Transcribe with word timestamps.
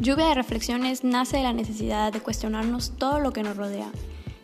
Lluvia 0.00 0.28
de 0.28 0.34
Reflexiones 0.34 1.02
nace 1.02 1.38
de 1.38 1.42
la 1.42 1.52
necesidad 1.52 2.12
de 2.12 2.20
cuestionarnos 2.20 2.92
todo 2.96 3.18
lo 3.18 3.32
que 3.32 3.42
nos 3.42 3.56
rodea, 3.56 3.90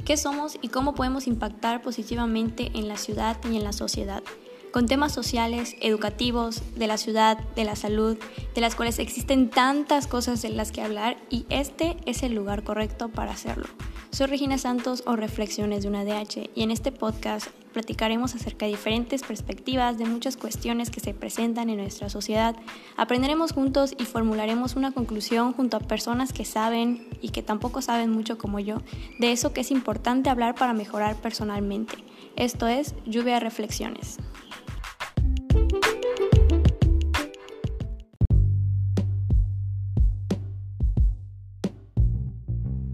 qué 0.05 0.17
somos 0.17 0.59
y 0.61 0.69
cómo 0.69 0.97
podemos 0.97 1.29
impactar 1.29 1.81
positivamente 1.81 2.73
en 2.75 2.89
la 2.89 2.97
ciudad 2.97 3.37
y 3.49 3.57
en 3.57 3.63
la 3.63 3.73
sociedad, 3.73 4.25
con 4.73 4.87
temas 4.87 5.13
sociales, 5.13 5.77
educativos, 5.81 6.63
de 6.75 6.89
la 6.89 6.97
ciudad, 6.97 7.39
de 7.55 7.63
la 7.63 7.77
salud, 7.77 8.19
de 8.53 8.61
las 8.61 8.75
cuales 8.75 8.99
existen 8.99 9.49
tantas 9.49 10.09
cosas 10.09 10.43
de 10.43 10.49
las 10.49 10.73
que 10.73 10.83
hablar 10.83 11.19
y 11.31 11.47
este 11.51 11.99
es 12.05 12.25
el 12.25 12.35
lugar 12.35 12.65
correcto 12.65 13.09
para 13.11 13.31
hacerlo. 13.31 13.69
Soy 14.15 14.29
Regina 14.29 14.59
Santos 14.59 15.03
o 15.07 15.17
Reflexiones 15.17 15.83
de 15.83 15.89
una 15.89 16.05
DH 16.05 16.49
y 16.55 16.63
en 16.63 16.71
este 16.71 16.93
podcast 16.93 17.49
platicaremos 17.73 18.37
acerca 18.37 18.65
de 18.65 18.71
diferentes 18.71 19.25
perspectivas 19.25 19.99
de 19.99 20.05
muchas 20.05 20.37
cuestiones 20.37 20.89
que 20.91 21.01
se 21.01 21.15
presentan 21.15 21.69
en 21.69 21.79
nuestra 21.79 22.09
sociedad. 22.09 22.55
Aprenderemos 22.97 23.51
juntos 23.51 23.93
y 23.99 24.05
formularemos 24.05 24.77
una 24.77 24.93
conclusión 24.93 25.53
junto 25.53 25.79
a 25.79 25.81
personas 25.81 26.33
que 26.33 26.45
saben 26.45 27.09
y 27.23 27.31
que 27.31 27.43
tampoco 27.43 27.83
saben 27.83 28.13
mucho 28.13 28.39
como 28.39 28.61
yo 28.61 28.83
de 29.19 29.33
eso 29.33 29.53
que 29.53 29.63
es 29.63 29.73
importante 29.73 30.31
hablar 30.31 30.55
para 30.55 30.75
mejorar 30.75 31.17
personalmente. 31.17 31.97
Esto 32.37 32.69
es 32.69 32.95
Lluvia 33.07 33.35
de 33.35 33.41
Reflexiones. 33.41 34.19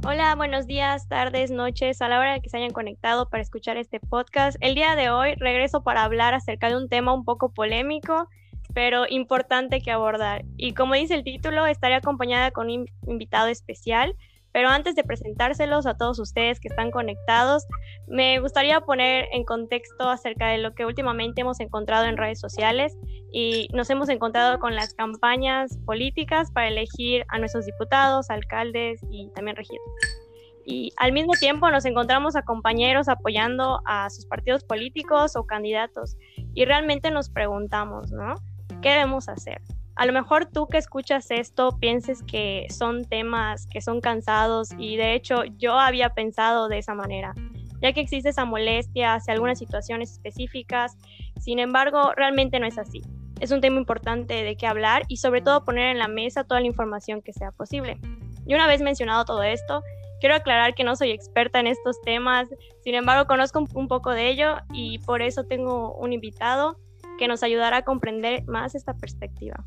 Hola, 0.02 0.34
buenos 0.34 0.66
días, 0.66 1.08
tardes, 1.08 1.50
noches, 1.50 2.00
a 2.00 2.08
la 2.08 2.18
hora 2.18 2.32
de 2.32 2.40
que 2.40 2.48
se 2.48 2.56
hayan 2.56 2.70
conectado 2.70 3.28
para 3.28 3.42
escuchar 3.42 3.76
este 3.76 4.00
podcast. 4.00 4.56
El 4.60 4.74
día 4.74 4.96
de 4.96 5.10
hoy 5.10 5.34
regreso 5.34 5.82
para 5.82 6.04
hablar 6.04 6.32
acerca 6.32 6.70
de 6.70 6.76
un 6.78 6.88
tema 6.88 7.12
un 7.12 7.26
poco 7.26 7.52
polémico, 7.52 8.26
pero 8.72 9.04
importante 9.06 9.82
que 9.82 9.90
abordar. 9.90 10.46
Y 10.56 10.72
como 10.72 10.94
dice 10.94 11.14
el 11.14 11.22
título, 11.22 11.66
estaré 11.66 11.96
acompañada 11.96 12.50
con 12.50 12.70
un 12.70 12.86
invitado 13.06 13.48
especial. 13.48 14.16
Pero 14.52 14.68
antes 14.68 14.94
de 14.94 15.04
presentárselos 15.04 15.86
a 15.86 15.96
todos 15.96 16.18
ustedes 16.18 16.58
que 16.60 16.68
están 16.68 16.90
conectados, 16.90 17.66
me 18.08 18.40
gustaría 18.40 18.80
poner 18.80 19.26
en 19.32 19.44
contexto 19.44 20.08
acerca 20.08 20.48
de 20.48 20.58
lo 20.58 20.74
que 20.74 20.84
últimamente 20.84 21.42
hemos 21.42 21.60
encontrado 21.60 22.06
en 22.06 22.16
redes 22.16 22.40
sociales 22.40 22.96
y 23.32 23.68
nos 23.72 23.88
hemos 23.90 24.08
encontrado 24.08 24.58
con 24.58 24.74
las 24.74 24.94
campañas 24.94 25.78
políticas 25.86 26.50
para 26.50 26.68
elegir 26.68 27.24
a 27.28 27.38
nuestros 27.38 27.66
diputados, 27.66 28.30
alcaldes 28.30 29.00
y 29.10 29.30
también 29.34 29.56
regidores. 29.56 30.20
Y 30.64 30.92
al 30.96 31.12
mismo 31.12 31.32
tiempo 31.34 31.70
nos 31.70 31.84
encontramos 31.84 32.36
a 32.36 32.42
compañeros 32.42 33.08
apoyando 33.08 33.80
a 33.86 34.10
sus 34.10 34.26
partidos 34.26 34.64
políticos 34.64 35.36
o 35.36 35.46
candidatos 35.46 36.16
y 36.54 36.64
realmente 36.64 37.10
nos 37.10 37.30
preguntamos, 37.30 38.10
¿no? 38.10 38.34
¿Qué 38.82 38.90
debemos 38.90 39.28
hacer? 39.28 39.60
A 40.00 40.06
lo 40.06 40.14
mejor 40.14 40.46
tú 40.46 40.66
que 40.66 40.78
escuchas 40.78 41.30
esto 41.30 41.76
pienses 41.78 42.22
que 42.22 42.66
son 42.70 43.04
temas 43.04 43.66
que 43.66 43.82
son 43.82 44.00
cansados 44.00 44.70
y 44.78 44.96
de 44.96 45.12
hecho 45.12 45.44
yo 45.58 45.78
había 45.78 46.08
pensado 46.14 46.68
de 46.68 46.78
esa 46.78 46.94
manera, 46.94 47.34
ya 47.82 47.92
que 47.92 48.00
existe 48.00 48.30
esa 48.30 48.46
molestia 48.46 49.12
hacia 49.12 49.34
algunas 49.34 49.58
situaciones 49.58 50.10
específicas, 50.10 50.96
sin 51.38 51.58
embargo 51.58 52.12
realmente 52.16 52.58
no 52.60 52.66
es 52.66 52.78
así. 52.78 53.02
Es 53.40 53.50
un 53.50 53.60
tema 53.60 53.76
importante 53.76 54.42
de 54.42 54.56
qué 54.56 54.66
hablar 54.66 55.02
y 55.06 55.18
sobre 55.18 55.42
todo 55.42 55.66
poner 55.66 55.90
en 55.90 55.98
la 55.98 56.08
mesa 56.08 56.44
toda 56.44 56.60
la 56.60 56.66
información 56.66 57.20
que 57.20 57.34
sea 57.34 57.52
posible. 57.52 57.98
Y 58.46 58.54
una 58.54 58.66
vez 58.66 58.80
mencionado 58.80 59.26
todo 59.26 59.42
esto, 59.42 59.82
quiero 60.18 60.34
aclarar 60.34 60.74
que 60.74 60.82
no 60.82 60.96
soy 60.96 61.10
experta 61.10 61.60
en 61.60 61.66
estos 61.66 62.00
temas, 62.00 62.48
sin 62.82 62.94
embargo 62.94 63.26
conozco 63.26 63.62
un 63.74 63.86
poco 63.86 64.12
de 64.12 64.30
ello 64.30 64.56
y 64.72 64.98
por 65.00 65.20
eso 65.20 65.44
tengo 65.44 65.92
un 65.92 66.14
invitado 66.14 66.78
que 67.18 67.28
nos 67.28 67.42
ayudará 67.42 67.76
a 67.76 67.82
comprender 67.82 68.46
más 68.46 68.74
esta 68.74 68.94
perspectiva. 68.94 69.62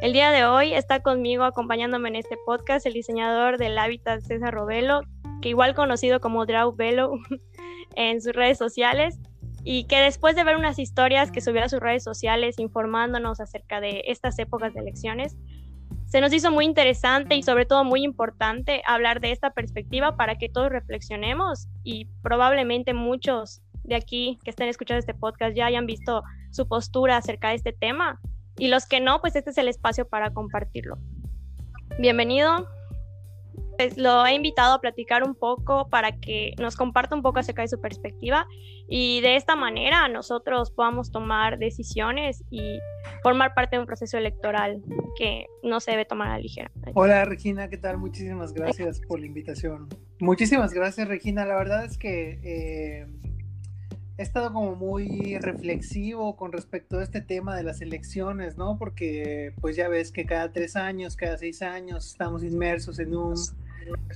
El 0.00 0.12
día 0.12 0.30
de 0.30 0.44
hoy 0.44 0.74
está 0.74 1.00
conmigo 1.00 1.42
acompañándome 1.42 2.08
en 2.08 2.14
este 2.14 2.36
podcast 2.46 2.86
el 2.86 2.92
diseñador 2.92 3.58
del 3.58 3.76
hábitat 3.76 4.20
César 4.20 4.54
Robelo, 4.54 5.00
que 5.42 5.48
igual 5.48 5.74
conocido 5.74 6.20
como 6.20 6.46
Draw 6.46 6.72
Velo 6.76 7.14
en 7.96 8.22
sus 8.22 8.32
redes 8.32 8.58
sociales, 8.58 9.18
y 9.64 9.84
que 9.88 10.00
después 10.00 10.36
de 10.36 10.44
ver 10.44 10.56
unas 10.56 10.78
historias 10.78 11.32
que 11.32 11.40
subió 11.40 11.64
a 11.64 11.68
sus 11.68 11.80
redes 11.80 12.04
sociales 12.04 12.60
informándonos 12.60 13.40
acerca 13.40 13.80
de 13.80 14.04
estas 14.06 14.38
épocas 14.38 14.72
de 14.72 14.80
elecciones, 14.80 15.36
se 16.06 16.20
nos 16.20 16.32
hizo 16.32 16.52
muy 16.52 16.64
interesante 16.64 17.34
y 17.34 17.42
sobre 17.42 17.66
todo 17.66 17.82
muy 17.82 18.04
importante 18.04 18.82
hablar 18.86 19.20
de 19.20 19.32
esta 19.32 19.50
perspectiva 19.50 20.16
para 20.16 20.38
que 20.38 20.48
todos 20.48 20.70
reflexionemos 20.70 21.66
y 21.82 22.04
probablemente 22.22 22.94
muchos 22.94 23.62
de 23.82 23.96
aquí 23.96 24.38
que 24.44 24.50
estén 24.50 24.68
escuchando 24.68 25.00
este 25.00 25.14
podcast 25.14 25.56
ya 25.56 25.66
hayan 25.66 25.86
visto 25.86 26.22
su 26.52 26.68
postura 26.68 27.16
acerca 27.16 27.48
de 27.48 27.56
este 27.56 27.72
tema 27.72 28.20
y 28.58 28.68
los 28.68 28.86
que 28.86 29.00
no, 29.00 29.20
pues 29.20 29.36
este 29.36 29.50
es 29.50 29.58
el 29.58 29.68
espacio 29.68 30.06
para 30.06 30.32
compartirlo. 30.32 30.98
Bienvenido. 31.98 32.68
Pues 33.76 33.96
lo 33.96 34.26
he 34.26 34.34
invitado 34.34 34.74
a 34.74 34.80
platicar 34.80 35.22
un 35.22 35.36
poco 35.36 35.88
para 35.88 36.18
que 36.18 36.52
nos 36.58 36.74
comparta 36.74 37.14
un 37.14 37.22
poco 37.22 37.38
acerca 37.38 37.62
de 37.62 37.68
su 37.68 37.80
perspectiva 37.80 38.44
y 38.88 39.20
de 39.20 39.36
esta 39.36 39.54
manera 39.54 40.08
nosotros 40.08 40.72
podamos 40.72 41.12
tomar 41.12 41.58
decisiones 41.58 42.42
y 42.50 42.80
formar 43.22 43.54
parte 43.54 43.76
de 43.76 43.80
un 43.80 43.86
proceso 43.86 44.18
electoral 44.18 44.82
que 45.16 45.46
no 45.62 45.78
se 45.78 45.92
debe 45.92 46.04
tomar 46.04 46.28
a 46.28 46.30
la 46.32 46.38
ligera. 46.40 46.72
Hola 46.94 47.24
Regina, 47.24 47.68
¿qué 47.68 47.76
tal? 47.76 47.98
Muchísimas 47.98 48.52
gracias 48.52 49.00
por 49.06 49.20
la 49.20 49.26
invitación. 49.26 49.88
Muchísimas 50.18 50.72
gracias 50.72 51.06
Regina, 51.06 51.44
la 51.44 51.54
verdad 51.54 51.84
es 51.84 51.98
que... 51.98 52.40
Eh, 52.42 53.06
he 54.18 54.22
estado 54.22 54.52
como 54.52 54.74
muy 54.74 55.38
reflexivo 55.38 56.34
con 56.36 56.50
respecto 56.50 56.98
a 56.98 57.04
este 57.04 57.20
tema 57.20 57.56
de 57.56 57.62
las 57.62 57.80
elecciones, 57.80 58.56
¿no? 58.56 58.76
Porque 58.76 59.54
pues 59.60 59.76
ya 59.76 59.88
ves 59.88 60.10
que 60.10 60.26
cada 60.26 60.52
tres 60.52 60.74
años, 60.74 61.14
cada 61.14 61.38
seis 61.38 61.62
años 61.62 62.10
estamos 62.10 62.42
inmersos 62.42 62.98
en 62.98 63.14
un 63.14 63.36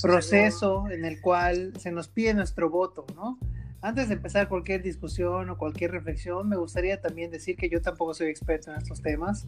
proceso 0.02 0.90
en 0.90 1.04
el 1.04 1.20
cual 1.20 1.72
se 1.78 1.92
nos 1.92 2.08
pide 2.08 2.34
nuestro 2.34 2.68
voto, 2.68 3.06
¿no? 3.14 3.38
Antes 3.80 4.08
de 4.08 4.14
empezar 4.14 4.48
cualquier 4.48 4.82
discusión 4.82 5.48
o 5.50 5.56
cualquier 5.56 5.92
reflexión, 5.92 6.48
me 6.48 6.56
gustaría 6.56 7.00
también 7.00 7.30
decir 7.30 7.56
que 7.56 7.68
yo 7.68 7.80
tampoco 7.80 8.12
soy 8.12 8.28
experto 8.28 8.72
en 8.72 8.78
estos 8.78 9.02
temas. 9.02 9.46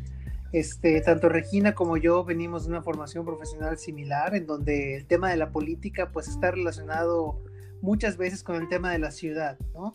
Este, 0.53 1.01
tanto 1.01 1.29
Regina 1.29 1.75
como 1.75 1.97
yo 1.97 2.25
venimos 2.25 2.65
de 2.65 2.71
una 2.71 2.83
formación 2.83 3.25
profesional 3.25 3.77
similar, 3.77 4.37
en 4.37 4.47
donde 4.47 4.97
el 4.97 5.07
tema 5.07 5.31
de 5.31 5.37
la 5.37 5.51
política 5.51 6.13
pues 6.13 6.29
está 6.29 6.53
relacionado 6.53 7.41
muchas 7.83 8.17
veces 8.17 8.45
con 8.45 8.55
el 8.55 8.69
tema 8.69 8.93
de 8.93 9.01
la 9.01 9.11
ciudad, 9.11 9.59
¿no? 9.75 9.93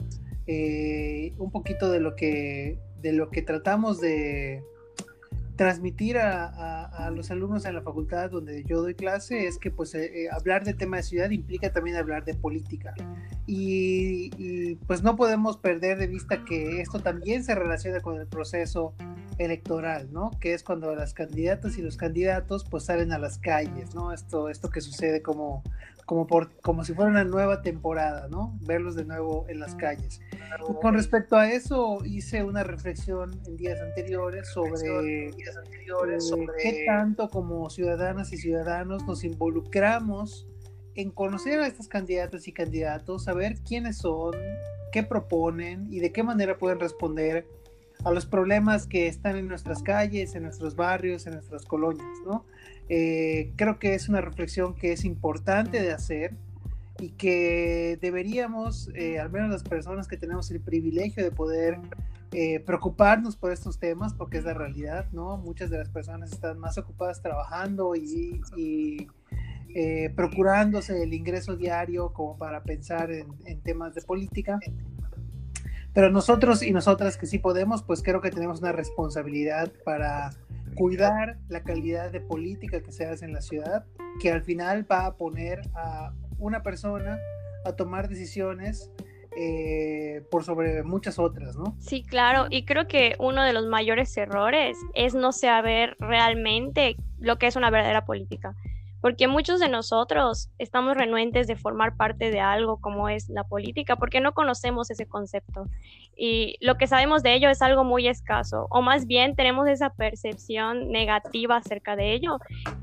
Eh, 0.51 1.35
un 1.37 1.51
poquito 1.51 1.91
de 1.91 1.99
lo 1.99 2.15
que, 2.15 2.79
de 3.03 3.13
lo 3.13 3.29
que 3.29 3.43
tratamos 3.43 4.01
de 4.01 4.63
transmitir 5.55 6.17
a, 6.17 7.11
los 7.13 7.29
alumnos 7.29 7.65
en 7.65 7.75
la 7.75 7.81
facultad 7.81 8.31
donde 8.31 8.63
yo 8.63 8.81
doy 8.81 8.95
clase 8.95 9.45
es 9.45 9.59
que 9.59 9.69
pues 9.69 9.93
eh, 9.93 10.23
eh, 10.23 10.27
hablar 10.31 10.63
de 10.63 10.73
tema 10.73 10.97
de 10.97 11.03
ciudad 11.03 11.29
implica 11.29 11.71
también 11.71 11.97
hablar 11.97 12.25
de 12.25 12.33
política 12.33 12.95
y, 13.45 14.31
y, 14.37 14.75
pues 14.87 15.03
no 15.03 15.15
podemos 15.15 15.57
perder 15.57 15.99
de 15.99 16.07
vista 16.07 16.43
que 16.45 16.81
esto 16.81 16.99
también 16.99 17.43
se 17.43 17.53
relaciona 17.53 17.99
con 17.99 18.19
el 18.19 18.25
proceso 18.25 18.95
electoral, 19.37 20.11
¿no? 20.11 20.31
Que 20.39 20.55
es 20.55 20.63
cuando 20.63 20.95
las 20.95 21.13
candidatas 21.13 21.77
y 21.77 21.83
los 21.83 21.95
candidatos 21.95 22.66
pues 22.67 22.85
salen 22.85 23.11
a 23.11 23.19
las 23.19 23.37
calles, 23.37 23.93
¿no? 23.93 24.13
Esto, 24.13 24.49
esto 24.49 24.69
que 24.69 24.81
sucede 24.81 25.21
como, 25.21 25.63
como, 26.09 26.25
por, 26.25 26.50
como 26.62 26.84
si 26.84 26.96
fuera 26.96 27.12
una 27.12 27.24
nueva 27.24 27.62
temporada, 27.62 28.28
¿no? 28.30 28.58
Verlos 28.62 28.96
de 28.96 29.06
nuevo 29.06 29.46
en 29.47 29.59
las 29.59 29.75
calles. 29.75 30.20
con 30.81 30.96
respecto 30.96 31.36
a 31.36 31.52
eso, 31.52 32.03
hice 32.03 32.44
una 32.44 32.64
reflexión 32.64 33.40
en 33.46 33.56
días 33.58 33.80
anteriores 33.80 34.47
sobre, 34.47 35.28
eh, 35.28 35.34
sobre 36.20 36.47
qué 36.64 36.84
tanto 36.88 37.30
como 37.30 37.70
ciudadanas 37.70 38.34
y 38.34 38.38
ciudadanos 38.38 39.06
nos 39.06 39.24
involucramos 39.24 40.47
en 40.96 41.12
conocer 41.12 41.59
a 41.59 41.68
estas 41.68 41.88
candidatas 41.88 42.47
y 42.47 42.53
candidatos, 42.53 43.26
saber 43.26 43.59
quiénes 43.59 43.97
son, 43.97 44.34
qué 44.91 45.03
proponen 45.03 45.94
y 45.94 46.00
de 46.00 46.12
qué 46.12 46.24
manera 46.24 46.58
pueden 46.58 46.80
responder 46.80 47.46
a 48.03 48.12
los 48.12 48.26
problemas 48.26 48.88
que 48.88 49.06
están 49.06 49.36
en 49.36 49.47
nuestras 49.47 49.84
calles, 49.84 50.34
en 50.34 50.41
nuestros 50.41 50.76
barrios, 50.76 51.28
en 51.28 51.34
nuestras 51.34 51.66
colonias, 51.66 52.18
¿no? 52.26 52.46
Eh, 52.90 53.53
creo 53.56 53.80
que 53.80 53.94
es 53.94 54.09
una 54.09 54.20
reflexión 54.20 54.76
que 54.76 54.91
es 54.91 55.06
importante 55.06 55.82
de 55.82 55.91
hacer 55.91 56.34
y 57.00 57.09
que 57.12 57.97
deberíamos, 58.02 58.90
eh, 58.96 59.20
al 59.20 59.32
menos 59.32 59.50
las 59.50 59.64
personas 59.64 60.08
que 60.08 60.18
tenemos 60.18 60.52
el 60.52 60.59
privilegio 60.59 61.24
de 61.24 61.32
poder 61.32 61.80
eh, 62.32 62.59
preocuparnos 62.59 63.38
por 63.38 63.52
estos 63.52 63.80
temas, 63.80 64.14
porque 64.14 64.40
es 64.40 64.44
la 64.44 64.53
realidad, 64.53 65.06
¿no? 65.12 65.38
Muchas 65.38 65.70
de 65.70 65.78
las 65.78 65.90
personas 65.90 66.32
están 66.32 66.59
más 66.59 66.78
ocupadas 66.78 67.22
trabajando 67.22 67.96
y, 67.96 68.41
procurándose 70.16 71.03
el 71.03 71.14
ingreso 71.14 71.56
diario 71.56 72.12
como 72.12 72.38
para 72.38 72.64
pensar 72.64 73.12
en 73.12 73.62
temas 73.62 73.94
de 73.94 74.02
política 74.02 74.59
pero 75.94 76.12
nosotros 76.12 76.62
y 76.62 76.72
nosotras 76.72 77.18
que 77.18 77.26
sí 77.26 77.40
podemos, 77.40 77.84
pues 77.84 78.03
creo 78.03 78.22
que 78.22 78.30
tenemos 78.30 78.59
una 78.59 78.72
responsabilidad 78.72 79.72
para 79.84 80.32
cuidar 80.75 81.37
la 81.47 81.63
calidad 81.63 82.11
de 82.11 82.21
política 82.21 82.81
que 82.81 82.91
se 82.91 83.05
hace 83.05 83.25
en 83.25 83.33
la 83.33 83.41
ciudad, 83.41 83.85
que 84.21 84.31
al 84.31 84.43
final 84.43 84.89
va 84.89 85.05
a 85.05 85.17
poner 85.17 85.61
a 85.75 86.13
una 86.37 86.63
persona 86.63 87.19
a 87.66 87.73
tomar 87.73 88.07
decisiones 88.09 88.91
eh, 89.37 90.23
por 90.31 90.43
sobre 90.43 90.83
muchas 90.83 91.19
otras, 91.19 91.55
¿no? 91.55 91.75
Sí, 91.79 92.03
claro, 92.03 92.47
y 92.49 92.66
creo 92.66 92.87
que 92.87 93.16
uno 93.19 93.43
de 93.43 93.53
los 93.53 93.67
mayores 93.67 94.16
errores 94.17 94.77
es 94.95 95.13
no 95.13 95.31
saber 95.31 95.95
realmente 95.99 96.97
lo 97.19 97.37
que 97.37 97.47
es 97.47 97.55
una 97.55 97.69
verdadera 97.69 98.05
política. 98.05 98.55
Porque 99.01 99.28
muchos 99.28 99.59
de 99.59 99.69
nosotros 99.69 100.49
estamos 100.57 100.96
renuentes 100.96 101.47
de 101.47 101.55
formar 101.55 101.96
parte 101.96 102.31
de 102.31 102.40
algo 102.40 102.78
como 102.78 103.09
es 103.09 103.29
la 103.29 103.43
política, 103.43 103.96
porque 103.96 104.19
no 104.19 104.34
conocemos 104.34 104.91
ese 104.91 105.05
concepto 105.05 105.66
y 106.16 106.57
lo 106.59 106.75
que 106.75 106.87
sabemos 106.87 107.23
de 107.23 107.34
ello 107.34 107.49
es 107.49 107.61
algo 107.61 107.84
muy 107.84 108.07
escaso, 108.07 108.67
o 108.69 108.81
más 108.81 109.07
bien 109.07 109.35
tenemos 109.35 109.67
esa 109.67 109.90
percepción 109.90 110.91
negativa 110.91 111.57
acerca 111.57 111.96
de 111.96 112.13
ello 112.13 112.40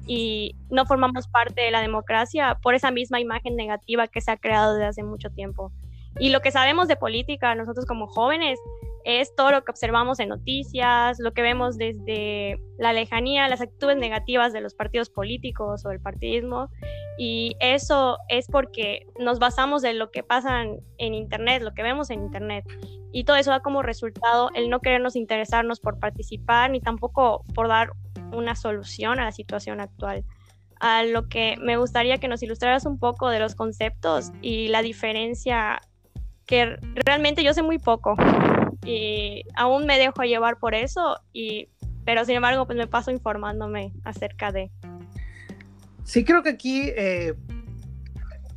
y 0.06 0.56
no 0.70 0.86
formamos 0.86 1.28
parte 1.28 1.60
de 1.60 1.70
la 1.70 1.80
democracia 1.80 2.58
por 2.62 2.74
esa 2.74 2.90
misma 2.90 3.20
imagen 3.20 3.56
negativa 3.56 4.08
que 4.08 4.20
se 4.20 4.30
ha 4.30 4.36
creado 4.36 4.74
desde 4.74 4.86
hace 4.86 5.02
mucho 5.02 5.30
tiempo. 5.30 5.70
Y 6.18 6.30
lo 6.30 6.40
que 6.40 6.50
sabemos 6.50 6.88
de 6.88 6.96
política, 6.96 7.54
nosotros 7.54 7.86
como 7.86 8.06
jóvenes, 8.06 8.58
es 9.04 9.32
todo 9.36 9.52
lo 9.52 9.62
que 9.62 9.70
observamos 9.70 10.18
en 10.18 10.30
noticias, 10.30 11.20
lo 11.20 11.32
que 11.32 11.42
vemos 11.42 11.78
desde 11.78 12.60
la 12.76 12.92
lejanía, 12.92 13.46
las 13.48 13.60
actitudes 13.60 13.96
negativas 13.96 14.52
de 14.52 14.60
los 14.60 14.74
partidos 14.74 15.10
políticos 15.10 15.86
o 15.86 15.92
el 15.92 16.00
partidismo. 16.00 16.68
Y 17.16 17.56
eso 17.60 18.18
es 18.28 18.48
porque 18.48 19.06
nos 19.20 19.38
basamos 19.38 19.84
en 19.84 20.00
lo 20.00 20.10
que 20.10 20.24
pasa 20.24 20.62
en 20.62 21.14
Internet, 21.14 21.62
lo 21.62 21.72
que 21.72 21.84
vemos 21.84 22.10
en 22.10 22.22
Internet. 22.22 22.64
Y 23.12 23.22
todo 23.22 23.36
eso 23.36 23.52
da 23.52 23.60
como 23.60 23.80
resultado 23.82 24.50
el 24.54 24.68
no 24.70 24.80
querernos 24.80 25.14
interesarnos 25.14 25.78
por 25.78 26.00
participar 26.00 26.70
ni 26.72 26.80
tampoco 26.80 27.44
por 27.54 27.68
dar 27.68 27.92
una 28.32 28.56
solución 28.56 29.20
a 29.20 29.24
la 29.24 29.32
situación 29.32 29.80
actual. 29.80 30.24
A 30.80 31.04
lo 31.04 31.28
que 31.28 31.56
me 31.60 31.76
gustaría 31.76 32.18
que 32.18 32.28
nos 32.28 32.42
ilustraras 32.42 32.84
un 32.84 32.98
poco 32.98 33.30
de 33.30 33.38
los 33.38 33.54
conceptos 33.54 34.32
y 34.42 34.68
la 34.68 34.82
diferencia 34.82 35.80
que 36.46 36.76
realmente 37.04 37.42
yo 37.42 37.52
sé 37.52 37.62
muy 37.62 37.78
poco 37.78 38.14
y 38.84 39.42
aún 39.56 39.84
me 39.84 39.98
dejo 39.98 40.22
llevar 40.22 40.58
por 40.58 40.74
eso, 40.74 41.20
y, 41.32 41.68
pero 42.04 42.24
sin 42.24 42.36
embargo 42.36 42.66
pues 42.66 42.78
me 42.78 42.86
paso 42.86 43.10
informándome 43.10 43.92
acerca 44.04 44.52
de... 44.52 44.70
Sí, 46.04 46.24
creo 46.24 46.42
que 46.42 46.50
aquí 46.50 46.92
eh, 46.96 47.34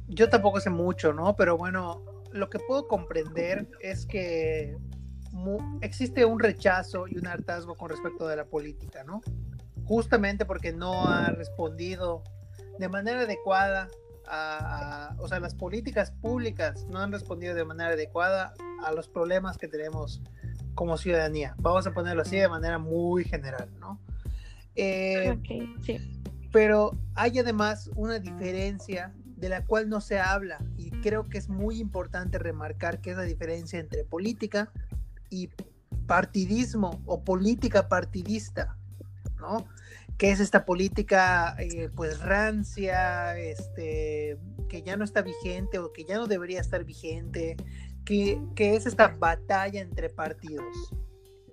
yo 0.07 0.29
tampoco 0.29 0.59
sé 0.59 0.69
mucho, 0.69 1.13
¿no? 1.13 1.35
Pero 1.35 1.57
bueno, 1.57 2.03
lo 2.31 2.49
que 2.49 2.59
puedo 2.59 2.87
comprender 2.87 3.67
es 3.79 4.05
que 4.05 4.77
existe 5.81 6.25
un 6.25 6.39
rechazo 6.39 7.07
y 7.07 7.17
un 7.17 7.27
hartazgo 7.27 7.75
con 7.75 7.89
respecto 7.89 8.27
de 8.27 8.35
la 8.35 8.45
política, 8.45 9.03
¿no? 9.03 9.21
Justamente 9.85 10.45
porque 10.45 10.73
no 10.73 11.07
ha 11.07 11.27
respondido 11.27 12.23
de 12.77 12.87
manera 12.87 13.21
adecuada 13.21 13.87
o 15.17 15.27
sea, 15.27 15.39
las 15.39 15.55
políticas 15.55 16.11
públicas 16.11 16.85
no 16.89 16.99
han 16.99 17.11
respondido 17.11 17.55
de 17.55 17.65
manera 17.65 17.91
adecuada 17.91 18.53
a 18.83 18.91
los 18.91 19.07
problemas 19.07 19.57
que 19.57 19.67
tenemos 19.67 20.21
como 20.75 20.97
ciudadanía. 20.97 21.55
Vamos 21.57 21.87
a 21.87 21.93
ponerlo 21.93 22.21
así 22.21 22.37
de 22.37 22.47
manera 22.47 22.77
muy 22.77 23.23
general, 23.25 23.69
¿no? 23.79 23.99
Eh, 24.75 25.37
sí. 25.81 25.99
Pero 26.51 26.97
hay 27.15 27.39
además 27.39 27.89
una 27.95 28.19
diferencia 28.19 29.13
de 29.39 29.49
la 29.49 29.65
cual 29.65 29.89
no 29.89 30.01
se 30.01 30.19
habla 30.19 30.59
y 30.77 30.91
creo 30.91 31.29
que 31.29 31.37
es 31.37 31.49
muy 31.49 31.79
importante 31.79 32.37
remarcar 32.39 33.01
que 33.01 33.11
es 33.11 33.17
la 33.17 33.23
diferencia 33.23 33.79
entre 33.79 34.03
política 34.03 34.71
y 35.29 35.49
partidismo 36.07 37.01
o 37.05 37.23
política 37.23 37.87
partidista, 37.87 38.75
¿no? 39.37 39.65
Que 40.19 40.31
es 40.31 40.41
esta 40.41 40.65
política 40.65 41.55
eh, 41.57 41.89
pues 41.95 42.19
rancia, 42.19 43.39
este, 43.39 44.37
que 44.67 44.83
ya 44.83 44.97
no 44.97 45.05
está 45.05 45.21
vigente 45.21 45.79
o 45.79 45.93
que 45.93 46.03
ya 46.03 46.17
no 46.17 46.27
debería 46.27 46.59
estar 46.59 46.83
vigente, 46.83 47.55
que, 48.03 48.37
es 48.57 48.85
esta 48.85 49.07
batalla 49.07 49.79
entre 49.79 50.09
partidos, 50.09 50.93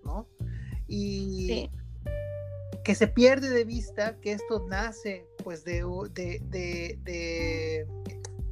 ¿no? 0.05 0.27
Y 0.89 1.71
que 2.83 2.95
se 2.97 3.07
pierde 3.07 3.51
de 3.51 3.65
vista 3.65 4.19
que 4.21 4.33
esto 4.33 4.67
nace 4.69 5.27
pues 5.45 5.65
de, 5.65 5.85
de, 6.15 7.87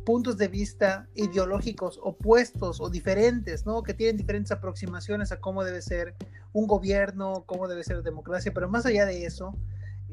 puntos 0.05 0.37
de 0.37 0.47
vista 0.47 1.09
ideológicos 1.15 1.99
opuestos 2.01 2.81
o 2.81 2.89
diferentes, 2.89 3.67
¿no? 3.67 3.83
Que 3.83 3.95
tienen 3.95 4.17
diferentes 4.17 4.53
aproximaciones 4.53 5.33
a 5.33 5.41
cómo 5.41 5.65
debe 5.65 5.83
ser 5.83 6.15
un 6.53 6.69
gobierno, 6.69 7.43
cómo 7.47 7.67
debe 7.67 7.83
ser 7.83 8.05
democracia, 8.05 8.53
pero 8.55 8.69
más 8.69 8.87
allá 8.87 9.07
de 9.07 9.25
eso, 9.25 9.57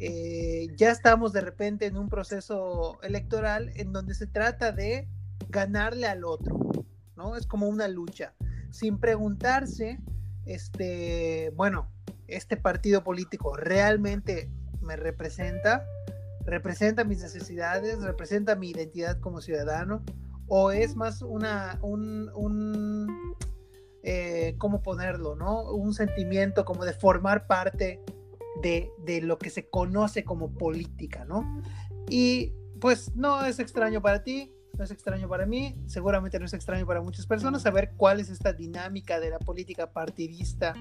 eh, 0.03 0.73
ya 0.77 0.89
estamos 0.89 1.31
de 1.31 1.41
repente 1.41 1.85
en 1.85 1.95
un 1.95 2.09
proceso 2.09 2.99
electoral 3.03 3.71
en 3.75 3.93
donde 3.93 4.15
se 4.15 4.25
trata 4.25 4.71
de 4.71 5.07
ganarle 5.49 6.07
al 6.07 6.25
otro, 6.25 6.59
¿no? 7.15 7.35
Es 7.35 7.45
como 7.45 7.67
una 7.67 7.87
lucha, 7.87 8.33
sin 8.71 8.97
preguntarse, 8.97 9.99
este, 10.47 11.51
bueno, 11.55 11.91
este 12.25 12.57
partido 12.57 13.03
político 13.03 13.55
realmente 13.55 14.49
me 14.81 14.95
representa, 14.95 15.85
representa 16.45 17.03
mis 17.03 17.21
necesidades, 17.21 18.01
representa 18.01 18.55
mi 18.55 18.71
identidad 18.71 19.19
como 19.19 19.39
ciudadano, 19.39 20.03
o 20.47 20.71
es 20.71 20.95
más 20.95 21.21
una, 21.21 21.77
un, 21.83 22.31
un 22.33 23.35
eh, 24.01 24.55
¿cómo 24.57 24.81
ponerlo, 24.81 25.35
no? 25.35 25.61
Un 25.71 25.93
sentimiento 25.93 26.65
como 26.65 26.85
de 26.85 26.93
formar 26.93 27.45
parte 27.45 28.01
de, 28.61 29.21
lo 29.23 29.37
que 29.37 29.49
se 29.49 29.69
conoce 29.69 30.23
como 30.23 30.53
política, 30.53 31.25
¿no? 31.25 31.61
Y 32.09 32.53
pues 32.79 33.15
no 33.15 33.45
es 33.45 33.59
extraño 33.59 34.01
para 34.01 34.23
ti, 34.23 34.51
no 34.77 34.83
es 34.83 34.91
extraño 34.91 35.27
para 35.29 35.45
mí, 35.45 35.75
seguramente 35.85 36.39
no 36.39 36.45
es 36.45 36.53
extraño 36.53 36.85
para 36.85 37.01
muchas 37.01 37.27
personas 37.27 37.61
saber 37.61 37.93
cuál 37.97 38.19
es 38.19 38.29
esta 38.29 38.53
dinámica 38.53 39.19
de 39.19 39.29
la 39.29 39.39
política 39.39 39.91
partidista 39.91 40.73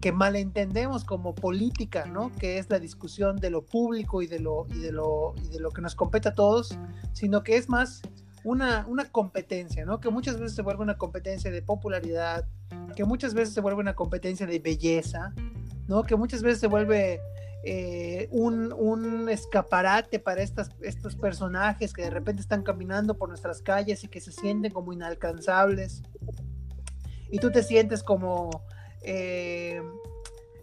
que 0.00 0.12
malentendemos 0.12 1.04
como 1.04 1.34
política, 1.34 2.04
¿no? 2.06 2.30
Que 2.38 2.58
es 2.58 2.68
la 2.68 2.78
discusión 2.78 3.36
de 3.36 3.50
lo 3.50 3.64
público 3.64 4.20
y 4.20 4.26
de 4.26 4.38
lo, 4.38 4.66
y 4.68 4.78
de 4.78 4.92
lo, 4.92 5.34
y 5.42 5.48
de 5.48 5.60
lo 5.60 5.70
que 5.70 5.80
nos 5.80 5.94
compete 5.94 6.28
a 6.28 6.34
todos, 6.34 6.76
sino 7.12 7.42
que 7.42 7.56
es 7.56 7.68
más 7.70 8.02
una, 8.44 8.86
una 8.86 9.10
competencia, 9.10 9.86
¿no? 9.86 10.00
Que 10.00 10.10
muchas 10.10 10.38
veces 10.38 10.54
se 10.54 10.62
vuelve 10.62 10.82
una 10.82 10.98
competencia 10.98 11.50
de 11.50 11.62
popularidad, 11.62 12.46
que 12.94 13.04
muchas 13.04 13.32
veces 13.32 13.54
se 13.54 13.62
vuelve 13.62 13.80
una 13.80 13.94
competencia 13.94 14.46
de 14.46 14.58
belleza, 14.58 15.32
¿no? 15.86 16.02
Que 16.02 16.16
muchas 16.16 16.42
veces 16.42 16.60
se 16.60 16.66
vuelve 16.66 17.20
eh, 17.66 18.28
un, 18.30 19.28
escaparate 19.30 20.18
para 20.18 20.42
estas, 20.42 20.68
estos 20.82 21.16
personajes 21.16 21.94
que 21.94 22.02
de 22.02 22.10
repente 22.10 22.42
están 22.42 22.62
caminando 22.62 23.16
por 23.16 23.30
nuestras 23.30 23.62
calles 23.62 24.04
y 24.04 24.08
que 24.08 24.20
se 24.20 24.32
sienten 24.32 24.70
como 24.72 24.92
inalcanzables. 24.92 26.02
Y 27.30 27.38
tú 27.38 27.50
te 27.50 27.62
sientes 27.62 28.02
como 28.02 28.50
eh, 29.02 29.80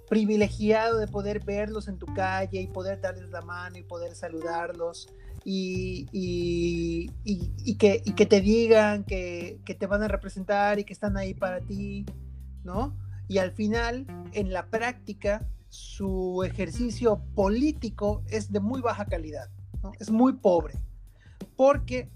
privilegiado 0.10 1.00
de 1.00 1.08
poder 1.08 1.44
verlos 1.44 1.88
en 1.88 1.98
tu 1.98 2.06
calle 2.06 2.62
y 2.62 2.68
poder 2.68 3.02
darles 3.02 3.30
la 3.32 3.42
mano 3.42 3.78
y 3.78 3.84
poder 3.84 4.14
saludarlos. 4.16 5.08
Y, 5.44 6.06
que, 7.80 8.04
que, 8.16 8.26
te 8.28 8.42
digan 8.42 9.04
que, 9.06 9.60
que 9.66 9.74
te 9.74 9.88
van 9.88 10.04
a 10.04 10.08
representar 10.08 10.78
y 10.78 10.84
que 10.84 10.94
están 10.94 11.18
ahí 11.18 11.34
para 11.34 11.62
ti, 11.62 12.06
¿no? 12.64 12.96
Y 13.32 13.38
al 13.38 13.54
final, 13.54 14.06
en 14.34 14.52
la 14.52 14.66
práctica, 14.66 15.48
su 15.70 16.44
ejercicio 16.44 17.24
político 17.34 18.26
es 18.28 18.52
de 18.52 18.60
muy 18.60 18.82
baja 18.82 19.06
calidad, 19.06 19.50
es 20.02 20.12
muy 20.12 20.34
pobre, 20.34 20.74
porque 21.56 22.12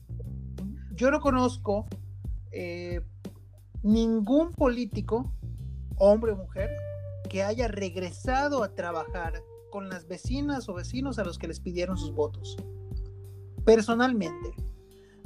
yo 0.91 1.11
no 1.11 1.21
conozco 1.21 1.85
eh, 2.51 2.99
ningún 3.81 4.51
político, 4.51 5.33
hombre 5.95 6.33
o 6.33 6.35
mujer, 6.35 6.69
que 7.29 7.43
haya 7.43 7.69
regresado 7.69 8.61
a 8.61 8.75
trabajar 8.75 9.41
con 9.71 9.87
las 9.87 10.09
vecinas 10.09 10.67
o 10.67 10.73
vecinos 10.73 11.17
a 11.17 11.23
los 11.23 11.39
que 11.39 11.47
les 11.47 11.61
pidieron 11.61 11.97
sus 11.97 12.11
votos. 12.13 12.57
Personalmente. 13.63 14.53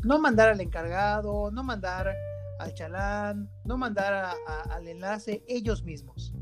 No 0.04 0.20
mandar 0.20 0.50
al 0.50 0.62
encargado, 0.62 1.50
no 1.50 1.64
mandar 1.64 2.14
al 2.60 2.74
chalán, 2.74 3.50
no 3.64 3.78
mandar 3.78 4.36
al 4.70 4.88
enlace 4.88 5.44
ellos 5.48 5.84
mismos. 5.84 6.34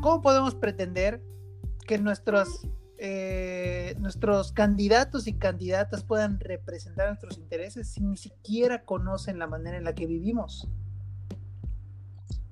¿Cómo 0.00 0.20
podemos 0.20 0.54
pretender 0.54 1.22
que 1.86 1.98
nuestros, 1.98 2.68
eh, 2.98 3.96
nuestros 3.98 4.52
candidatos 4.52 5.26
y 5.26 5.34
candidatas 5.34 6.04
puedan 6.04 6.38
representar 6.40 7.08
nuestros 7.08 7.38
intereses 7.38 7.88
si 7.88 8.02
ni 8.02 8.16
siquiera 8.16 8.84
conocen 8.84 9.38
la 9.38 9.46
manera 9.46 9.76
en 9.76 9.84
la 9.84 9.94
que 9.94 10.06
vivimos? 10.06 10.68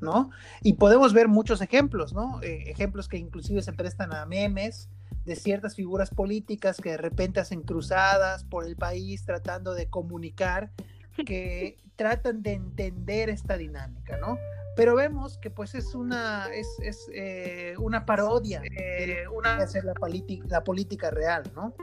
¿No? 0.00 0.30
Y 0.62 0.72
podemos 0.72 1.12
ver 1.12 1.28
muchos 1.28 1.60
ejemplos, 1.60 2.12
¿no? 2.12 2.42
Eh, 2.42 2.64
ejemplos 2.66 3.06
que 3.06 3.18
inclusive 3.18 3.62
se 3.62 3.72
prestan 3.72 4.12
a 4.12 4.26
memes 4.26 4.88
de 5.24 5.36
ciertas 5.36 5.76
figuras 5.76 6.10
políticas 6.10 6.78
que 6.80 6.90
de 6.90 6.96
repente 6.96 7.38
hacen 7.38 7.62
cruzadas 7.62 8.42
por 8.42 8.66
el 8.66 8.74
país 8.74 9.24
tratando 9.24 9.74
de 9.74 9.88
comunicar 9.88 10.72
que 11.12 11.78
tratan 11.96 12.42
de 12.42 12.52
entender 12.52 13.28
esta 13.28 13.56
dinámica, 13.56 14.16
¿no? 14.18 14.38
Pero 14.74 14.96
vemos 14.96 15.38
que 15.38 15.50
pues 15.50 15.74
es 15.74 15.94
una, 15.94 16.48
es, 16.52 16.66
es 16.82 17.06
eh, 17.14 17.74
una 17.78 18.06
parodia 18.06 18.60
de 18.60 19.26
una, 19.28 19.56
hacer 19.56 19.84
la, 19.84 19.92
la 20.46 20.64
política 20.64 21.10
real, 21.10 21.42
¿no? 21.54 21.74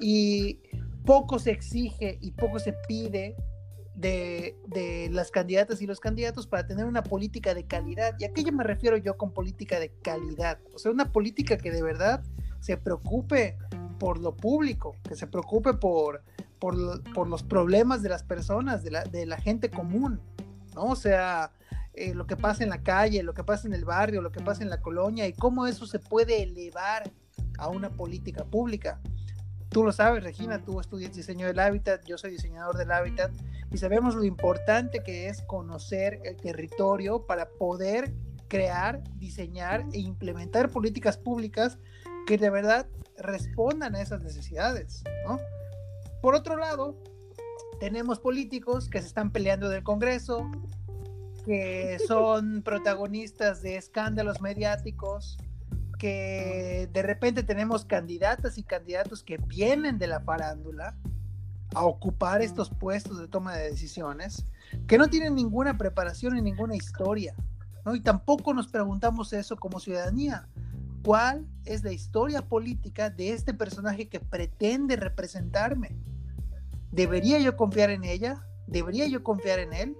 Y 0.00 0.60
poco 1.04 1.38
se 1.38 1.50
exige 1.50 2.18
y 2.20 2.30
poco 2.32 2.58
se 2.58 2.72
pide 2.88 3.36
de, 3.94 4.56
de, 4.66 5.10
las 5.10 5.30
candidatas 5.30 5.82
y 5.82 5.86
los 5.86 6.00
candidatos 6.00 6.46
para 6.46 6.66
tener 6.66 6.86
una 6.86 7.02
política 7.02 7.54
de 7.54 7.66
calidad. 7.66 8.14
¿Y 8.18 8.24
a 8.24 8.32
qué 8.32 8.50
me 8.50 8.64
refiero 8.64 8.96
yo 8.96 9.18
con 9.18 9.32
política 9.32 9.78
de 9.78 9.90
calidad? 10.02 10.58
O 10.74 10.78
sea, 10.78 10.90
una 10.90 11.12
política 11.12 11.58
que 11.58 11.70
de 11.70 11.82
verdad 11.82 12.22
se 12.60 12.78
preocupe 12.78 13.58
por 13.98 14.18
lo 14.18 14.34
público, 14.34 14.96
que 15.06 15.14
se 15.14 15.26
preocupe 15.26 15.74
por, 15.74 16.24
por, 16.62 17.28
los 17.28 17.42
problemas 17.42 18.04
de 18.04 18.08
las 18.08 18.22
personas, 18.22 18.84
de 18.84 18.92
la, 18.92 19.02
de 19.02 19.26
la 19.26 19.36
gente 19.36 19.68
común, 19.68 20.20
¿no? 20.76 20.84
O 20.84 20.96
sea, 20.96 21.50
eh, 21.92 22.14
lo 22.14 22.28
que 22.28 22.36
pasa 22.36 22.62
en 22.62 22.70
la 22.70 22.84
calle, 22.84 23.24
lo 23.24 23.34
que 23.34 23.42
pasa 23.42 23.66
en 23.66 23.74
el 23.74 23.84
barrio, 23.84 24.22
lo 24.22 24.30
que 24.30 24.40
pasa 24.40 24.62
en 24.62 24.70
la 24.70 24.80
colonia 24.80 25.26
y 25.26 25.32
cómo 25.32 25.66
eso 25.66 25.88
se 25.88 25.98
puede 25.98 26.44
elevar 26.44 27.10
a 27.58 27.66
una 27.66 27.90
política 27.90 28.44
pública. 28.44 29.00
Tú 29.70 29.82
lo 29.82 29.90
sabes, 29.90 30.22
Regina, 30.22 30.62
tú 30.64 30.78
estudias 30.78 31.12
diseño 31.12 31.48
del 31.48 31.58
hábitat, 31.58 32.04
yo 32.04 32.16
soy 32.16 32.30
diseñador 32.30 32.76
del 32.76 32.92
hábitat 32.92 33.32
y 33.72 33.78
sabemos 33.78 34.14
lo 34.14 34.22
importante 34.22 35.02
que 35.02 35.28
es 35.28 35.42
conocer 35.42 36.20
el 36.22 36.36
territorio 36.36 37.26
para 37.26 37.48
poder 37.48 38.12
crear, 38.46 39.02
diseñar 39.16 39.84
e 39.92 39.98
implementar 39.98 40.68
políticas 40.68 41.18
públicas 41.18 41.78
que 42.24 42.38
de 42.38 42.50
verdad 42.50 42.86
respondan 43.18 43.96
a 43.96 44.00
esas 44.00 44.20
necesidades, 44.20 45.02
¿no? 45.26 45.40
Por 46.22 46.36
otro 46.36 46.56
lado, 46.56 46.96
tenemos 47.80 48.20
políticos 48.20 48.88
que 48.88 49.00
se 49.00 49.08
están 49.08 49.32
peleando 49.32 49.68
del 49.68 49.82
Congreso, 49.82 50.48
que 51.44 51.98
son 52.06 52.62
protagonistas 52.62 53.60
de 53.60 53.76
escándalos 53.76 54.40
mediáticos, 54.40 55.36
que 55.98 56.88
de 56.92 57.02
repente 57.02 57.42
tenemos 57.42 57.84
candidatas 57.84 58.56
y 58.56 58.62
candidatos 58.62 59.24
que 59.24 59.36
vienen 59.36 59.98
de 59.98 60.06
la 60.06 60.20
farándula 60.20 60.96
a 61.74 61.84
ocupar 61.84 62.40
estos 62.40 62.70
puestos 62.70 63.18
de 63.18 63.26
toma 63.26 63.56
de 63.56 63.70
decisiones, 63.70 64.46
que 64.86 64.98
no 64.98 65.08
tienen 65.08 65.34
ninguna 65.34 65.76
preparación 65.76 66.38
y 66.38 66.42
ninguna 66.42 66.76
historia, 66.76 67.34
¿no? 67.84 67.96
Y 67.96 68.00
tampoco 68.00 68.54
nos 68.54 68.68
preguntamos 68.68 69.32
eso 69.32 69.56
como 69.56 69.80
ciudadanía. 69.80 70.46
¿Cuál 71.02 71.48
es 71.64 71.82
la 71.82 71.92
historia 71.92 72.42
política 72.42 73.10
de 73.10 73.30
este 73.32 73.52
personaje 73.52 74.08
que 74.08 74.20
pretende 74.20 74.94
representarme? 74.94 75.96
¿Debería 76.92 77.40
yo 77.40 77.56
confiar 77.56 77.90
en 77.90 78.04
ella? 78.04 78.46
¿Debería 78.68 79.08
yo 79.08 79.24
confiar 79.24 79.58
en 79.58 79.72
él? 79.72 79.96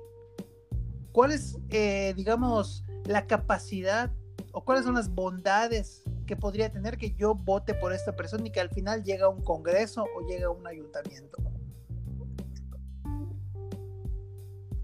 ¿Cuál 1.11 1.33
es, 1.33 1.59
eh, 1.71 2.15
digamos, 2.17 2.85
la 3.05 3.27
capacidad 3.27 4.13
o 4.53 4.65
cuáles 4.65 4.85
son 4.85 4.95
las 4.95 5.13
bondades 5.13 6.05
que 6.27 6.37
podría 6.37 6.71
tener 6.71 6.97
que 6.97 7.13
yo 7.15 7.35
vote 7.35 7.75
por 7.75 7.93
esta 7.93 8.15
persona 8.15 8.47
y 8.47 8.53
que 8.53 8.61
al 8.61 8.71
final 8.71 9.03
llegue 9.03 9.23
a 9.23 9.29
un 9.29 9.43
congreso 9.43 10.05
o 10.05 10.27
llegue 10.29 10.45
a 10.45 10.51
un 10.51 10.67
ayuntamiento? 10.67 11.39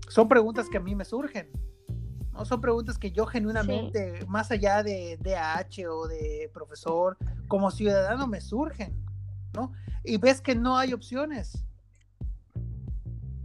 Son 0.08 0.26
preguntas 0.26 0.68
que 0.68 0.78
a 0.78 0.80
mí 0.80 0.96
me 0.96 1.04
surgen. 1.04 1.48
¿No? 2.38 2.44
Son 2.44 2.60
preguntas 2.60 2.98
que 2.98 3.10
yo 3.10 3.26
genuinamente, 3.26 4.24
más 4.26 4.50
allá 4.50 4.82
de 4.82 5.18
DH 5.20 5.86
o 5.88 6.06
de 6.06 6.50
profesor, 6.54 7.18
como 7.48 7.70
ciudadano 7.70 8.26
me 8.26 8.40
surgen. 8.40 8.94
¿no? 9.54 9.72
Y 10.04 10.18
ves 10.18 10.40
que 10.40 10.54
no 10.54 10.78
hay 10.78 10.92
opciones 10.92 11.68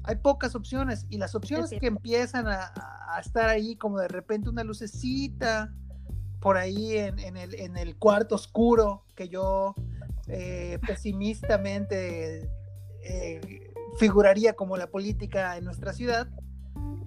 hay 0.03 0.15
pocas 0.17 0.55
opciones 0.55 1.05
y 1.09 1.17
las 1.17 1.33
opciones 1.33 1.69
que 1.69 1.87
empiezan 1.87 2.47
a, 2.47 2.73
estar 3.19 3.47
ahí 3.47 3.75
como 3.75 3.99
de 3.99 4.07
repente 4.07 4.49
una 4.49 4.63
lucecita 4.63 5.71
por 6.39 6.57
ahí 6.57 6.97
en, 6.97 7.37
el, 7.37 7.95
cuarto 7.97 8.35
oscuro 8.35 9.05
que 9.15 9.29
yo 9.29 9.75
eh, 10.27 10.79
pesimistamente 10.85 12.49
eh, 13.03 13.71
figuraría 13.97 14.53
como 14.53 14.75
la 14.77 14.87
política 14.87 15.57
en 15.57 15.63
nuestra 15.63 15.93
ciudad, 15.93 16.27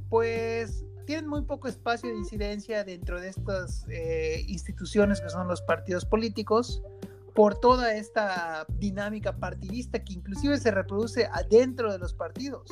pues 0.09 0.85
tienen 1.07 1.29
muy 1.29 1.43
poco 1.43 1.69
espacio 1.69 2.11
de 2.11 2.17
incidencia 2.17 2.85
dentro 2.85 3.21
de 3.21 3.29
estas 3.29 3.87
eh, 3.89 4.45
instituciones 4.49 5.21
que 5.21 5.31
son 5.31 5.49
los 5.49 5.63
partidos 5.63 6.05
políticos 6.05 6.83
por 7.35 7.59
toda 7.59 7.95
esta 7.95 8.67
dinámica 8.69 9.37
partidista 9.37 10.03
que 10.03 10.15
inclusive 10.15 10.59
se 10.59 10.71
reproduce 10.71 11.27
adentro 11.33 11.93
de 11.93 11.99
los 11.99 12.13
partidos. 12.13 12.69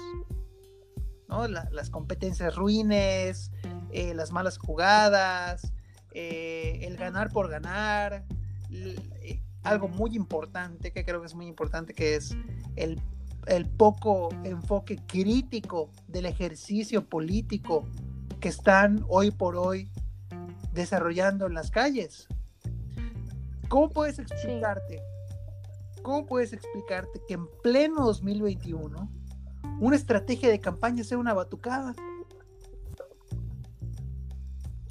¿no? 1.28 1.48
las 1.48 1.90
competencias 1.90 2.54
ruines, 2.54 3.50
eh, 3.90 4.14
las 4.14 4.30
malas 4.30 4.58
jugadas, 4.58 5.72
eh, 6.12 6.80
el 6.82 6.96
ganar 6.96 7.30
por 7.30 7.48
ganar, 7.48 8.24
algo 9.62 9.88
muy 9.88 10.14
importante, 10.14 10.92
que 10.92 11.04
creo 11.04 11.20
que 11.20 11.26
es 11.26 11.34
muy 11.34 11.46
importante, 11.46 11.94
que 11.94 12.14
es 12.14 12.36
el, 12.76 13.00
el 13.46 13.68
poco 13.68 14.28
enfoque 14.44 14.96
crítico 15.06 15.90
del 16.08 16.26
ejercicio 16.26 17.08
político 17.08 17.88
que 18.44 18.50
están 18.50 19.06
hoy 19.08 19.30
por 19.30 19.56
hoy 19.56 19.90
desarrollando 20.74 21.46
en 21.46 21.54
las 21.54 21.70
calles. 21.70 22.28
¿Cómo 23.70 23.88
puedes 23.88 24.18
explicarte? 24.18 25.00
¿Cómo 26.02 26.26
puedes 26.26 26.52
explicarte 26.52 27.22
que 27.26 27.32
en 27.32 27.46
pleno 27.62 28.04
2021 28.04 29.10
una 29.80 29.96
estrategia 29.96 30.50
de 30.50 30.60
campaña 30.60 31.04
sea 31.04 31.16
una 31.16 31.32
batucada? 31.32 31.94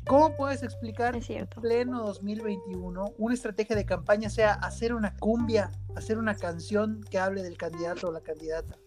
¿Cómo 0.08 0.36
puedes 0.36 0.64
explicar 0.64 1.20
que 1.20 1.38
en 1.38 1.46
pleno 1.46 2.08
2021 2.08 3.14
una 3.20 3.36
estrategia 3.36 3.76
de 3.76 3.86
campaña 3.86 4.32
sea 4.32 4.54
hacer 4.54 4.96
una 4.96 5.16
cumbia, 5.18 5.70
hacer 5.96 6.18
una 6.18 6.34
canción 6.34 7.02
que 7.08 7.20
hable 7.20 7.44
del 7.44 7.58
candidato 7.58 8.08
o 8.08 8.12
la 8.12 8.22
candidata? 8.22 8.80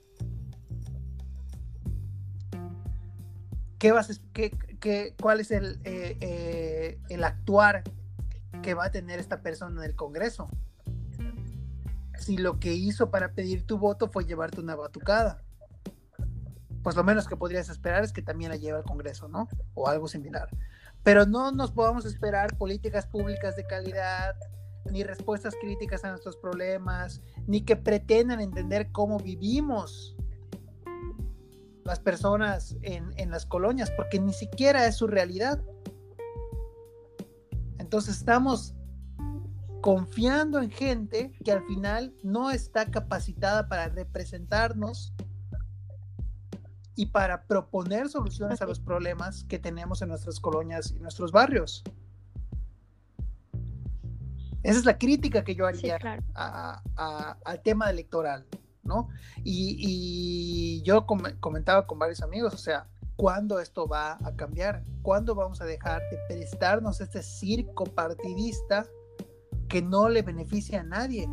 ¿Qué 3.79 3.93
vas, 3.93 4.21
qué, 4.33 5.15
¿Cuál 5.21 5.41
es 5.41 5.51
el, 5.51 5.81
eh, 5.85 6.17
eh, 6.21 6.99
el 7.09 7.25
actuar 7.25 7.85
que 8.63 8.75
va 8.75 8.87
a 8.87 8.91
tener 8.91 9.19
esta 9.19 9.43
persona 9.43 9.83
en 9.83 9.91
el 9.91 9.97
Congreso. 9.97 10.49
Si 12.19 12.37
lo 12.37 12.59
que 12.59 12.75
hizo 12.75 13.11
para 13.11 13.33
pedir 13.33 13.67
tu 13.67 13.79
voto 13.79 14.09
fue 14.09 14.25
llevarte 14.25 14.61
una 14.61 14.75
batucada, 14.75 15.43
pues 16.83 16.97
lo 16.97 17.05
menos 17.05 17.29
que 17.29 17.37
podrías 17.37 17.69
esperar 17.69 18.05
es 18.05 18.13
que 18.13 18.23
también 18.23 18.51
la 18.51 18.57
lleve 18.57 18.79
al 18.79 18.85
Congreso, 18.85 19.29
¿no? 19.29 19.49
O 19.75 19.89
algo 19.89 20.09
similar. 20.09 20.49
Pero 21.03 21.27
no 21.27 21.53
nos 21.53 21.73
podamos 21.73 22.05
esperar 22.07 22.57
políticas 22.57 23.07
públicas 23.07 23.57
de 23.57 23.67
calidad, 23.67 24.35
ni 24.91 25.05
respuestas 25.05 25.55
críticas 25.61 26.05
a 26.05 26.11
nuestros 26.11 26.37
problemas, 26.37 27.21
ni 27.47 27.63
que 27.63 27.77
pretendan 27.77 28.41
entender 28.41 28.91
cómo 28.93 29.19
vivimos 29.19 30.16
las 31.87 32.01
personas 32.01 32.77
en, 32.83 33.13
en 33.17 33.31
las 33.31 33.47
colonias, 33.47 33.91
porque 33.93 34.19
ni 34.19 34.33
siquiera 34.33 34.87
es 34.87 34.97
su 34.97 35.07
realidad. 35.07 35.63
Entonces 37.79 38.17
estamos 38.17 38.75
confiando 39.81 40.61
en 40.61 40.71
gente 40.71 41.33
que 41.45 41.53
al 41.53 41.65
final 41.65 42.13
no 42.25 42.51
está 42.51 42.91
capacitada 42.91 43.69
para 43.69 43.89
representarnos 43.89 45.15
y 46.97 47.07
para 47.07 47.45
proponer 47.45 48.09
soluciones 48.09 48.61
a 48.63 48.67
los 48.67 48.81
problemas 48.81 49.45
que 49.45 49.59
tenemos 49.59 50.03
en 50.03 50.09
nuestras 50.09 50.41
colonias 50.41 50.93
y 50.93 50.99
nuestros 50.99 51.31
barrios. 51.31 51.85
Esa 54.63 54.79
es 54.81 54.85
la 54.85 54.99
crítica 54.99 55.45
que 55.45 55.55
yo 55.55 55.67
haría 55.67 55.99
al 56.35 57.63
tema 57.63 57.89
electoral, 57.91 58.45
¿no? 58.87 59.09
Y, 59.45 60.83
yo 60.83 61.07
comentaba 61.07 61.87
con 61.87 61.99
varios 61.99 62.23
amigos, 62.23 62.55
o 62.55 62.59
sea, 62.59 62.87
cuándo 63.17 63.61
esto 63.61 63.89
va 63.89 64.19
a 64.25 64.37
cambiar, 64.37 64.85
cuándo 65.03 65.35
vamos 65.35 65.61
a 65.61 65.65
dejar 65.65 66.03
de 66.11 66.19
prestarnos 66.29 67.01
este 67.01 67.23
circo 67.23 67.85
partidista 67.85 68.87
que 69.69 69.83
no 69.83 70.09
le 70.09 70.23
beneficia 70.23 70.81
a 70.81 70.85
nadie, 70.85 71.29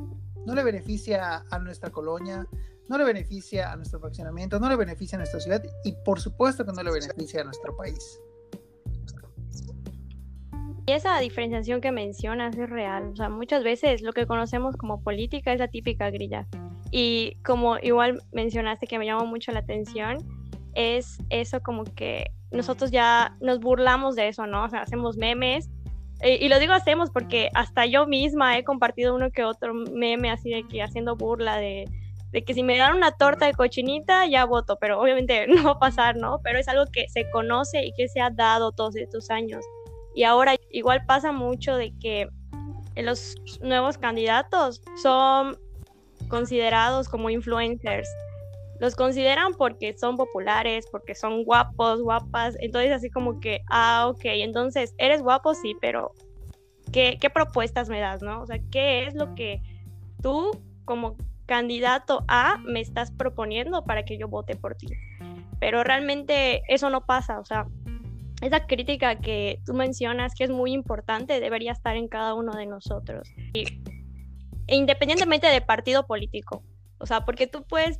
no 0.45 0.55
le 0.55 0.63
beneficia 0.63 1.45
a 1.49 1.59
nuestra 1.59 1.91
colonia, 1.91 2.47
no 2.89 2.97
le 2.97 3.03
beneficia 3.03 3.71
a 3.71 3.75
nuestro 3.75 3.99
fraccionamiento, 3.99 4.59
no 4.59 4.69
le 4.69 4.75
beneficia 4.75 5.17
a 5.17 5.19
nuestra 5.19 5.39
ciudad 5.39 5.63
y 5.83 5.93
por 6.03 6.19
supuesto 6.19 6.65
que 6.65 6.71
no 6.71 6.83
le 6.83 6.91
beneficia 6.91 7.41
a 7.41 7.43
nuestro 7.43 7.75
país. 7.75 8.19
Y 10.85 10.91
esa 10.91 11.17
diferenciación 11.19 11.79
que 11.79 11.91
mencionas 11.91 12.57
es 12.57 12.69
real. 12.69 13.11
O 13.13 13.15
sea, 13.15 13.29
muchas 13.29 13.63
veces 13.63 14.01
lo 14.01 14.11
que 14.11 14.27
conocemos 14.27 14.75
como 14.75 15.01
política 15.01 15.53
es 15.53 15.59
la 15.59 15.69
típica 15.69 16.09
grilla. 16.09 16.47
Y 16.95 17.37
como 17.43 17.79
igual 17.79 18.21
mencionaste 18.33 18.85
que 18.85 18.99
me 18.99 19.07
llamó 19.07 19.25
mucho 19.25 19.51
la 19.51 19.61
atención, 19.61 20.19
es 20.75 21.17
eso 21.31 21.59
como 21.63 21.85
que 21.85 22.27
nosotros 22.51 22.91
ya 22.91 23.35
nos 23.41 23.59
burlamos 23.59 24.15
de 24.15 24.27
eso, 24.27 24.45
¿no? 24.45 24.65
O 24.65 24.69
sea, 24.69 24.81
hacemos 24.81 25.17
memes. 25.17 25.71
y 26.21 26.47
lo 26.49 26.59
digo 26.59 26.73
hacemos 26.73 27.09
porque 27.09 27.49
hasta 27.55 27.87
yo 27.87 28.05
misma 28.05 28.59
he 28.59 28.63
compartido 28.63 29.15
uno 29.15 29.31
que 29.31 29.43
otro 29.43 29.73
meme 29.73 30.29
así 30.29 30.51
de 30.51 30.67
que 30.67 30.83
haciendo 30.83 31.15
burla 31.15 31.57
de, 31.57 31.85
de 32.31 32.43
que 32.43 32.53
si 32.53 32.61
me 32.61 32.77
dan 32.77 32.95
una 32.95 33.09
torta 33.09 33.47
de 33.47 33.53
cochinita 33.53 34.27
ya 34.27 34.45
voto, 34.45 34.77
pero 34.79 35.01
obviamente 35.01 35.47
no 35.47 35.63
va 35.63 35.71
a 35.71 35.79
pasar, 35.79 36.15
¿no? 36.15 36.41
Pero 36.43 36.59
es 36.59 36.67
algo 36.67 36.85
que 36.93 37.09
se 37.09 37.27
conoce 37.31 37.83
y 37.87 37.93
que 37.93 38.07
se 38.07 38.21
ha 38.21 38.29
dado 38.29 38.71
todos 38.71 38.95
estos 38.97 39.31
años. 39.31 39.65
Y 40.13 40.25
ahora 40.25 40.53
igual 40.69 41.07
pasa 41.07 41.31
mucho 41.31 41.75
de 41.75 41.91
que 41.99 42.29
los 42.95 43.35
nuevos 43.63 43.97
candidatos 43.97 44.83
son 45.01 45.57
considerados 46.33 47.07
como 47.09 47.29
influencers 47.29 48.09
los 48.79 48.95
consideran 48.95 49.53
porque 49.53 49.95
son 49.97 50.17
populares, 50.17 50.87
porque 50.91 51.13
son 51.15 51.43
guapos, 51.43 52.01
guapas, 52.01 52.57
entonces 52.59 52.91
así 52.91 53.09
como 53.09 53.39
que, 53.39 53.61
ah, 53.69 54.07
ok, 54.09 54.21
entonces 54.25 54.93
eres 54.97 55.21
guapo, 55.21 55.53
sí, 55.53 55.75
pero 55.79 56.11
¿qué, 56.91 57.17
qué 57.21 57.29
propuestas 57.29 57.87
me 57.87 57.99
das, 57.99 58.21
no? 58.21 58.41
O 58.41 58.45
sea, 58.47 58.57
¿qué 58.71 59.05
es 59.05 59.13
lo 59.13 59.35
que 59.35 59.61
tú 60.21 60.51
como 60.85 61.15
candidato 61.45 62.25
A 62.27 62.57
me 62.65 62.81
estás 62.81 63.11
proponiendo 63.11 63.83
para 63.85 64.03
que 64.03 64.17
yo 64.17 64.27
vote 64.27 64.55
por 64.55 64.75
ti. 64.75 64.87
Pero 65.59 65.83
realmente 65.83 66.63
eso 66.67 66.89
no 66.89 67.05
pasa, 67.05 67.39
o 67.39 67.45
sea, 67.45 67.67
esa 68.41 68.65
crítica 68.65 69.19
que 69.19 69.59
tú 69.65 69.73
mencionas 69.73 70.33
que 70.35 70.43
es 70.43 70.49
muy 70.49 70.73
importante 70.73 71.39
debería 71.39 71.71
estar 71.71 71.95
en 71.95 72.09
cada 72.09 72.33
uno 72.33 72.51
de 72.51 72.65
nosotros. 72.65 73.29
e 73.53 73.63
independientemente 74.75 75.47
de 75.47 75.61
partido 75.61 76.05
político, 76.05 76.63
o 76.99 77.05
sea, 77.05 77.25
porque 77.25 77.47
tú 77.47 77.63
puedes 77.63 77.99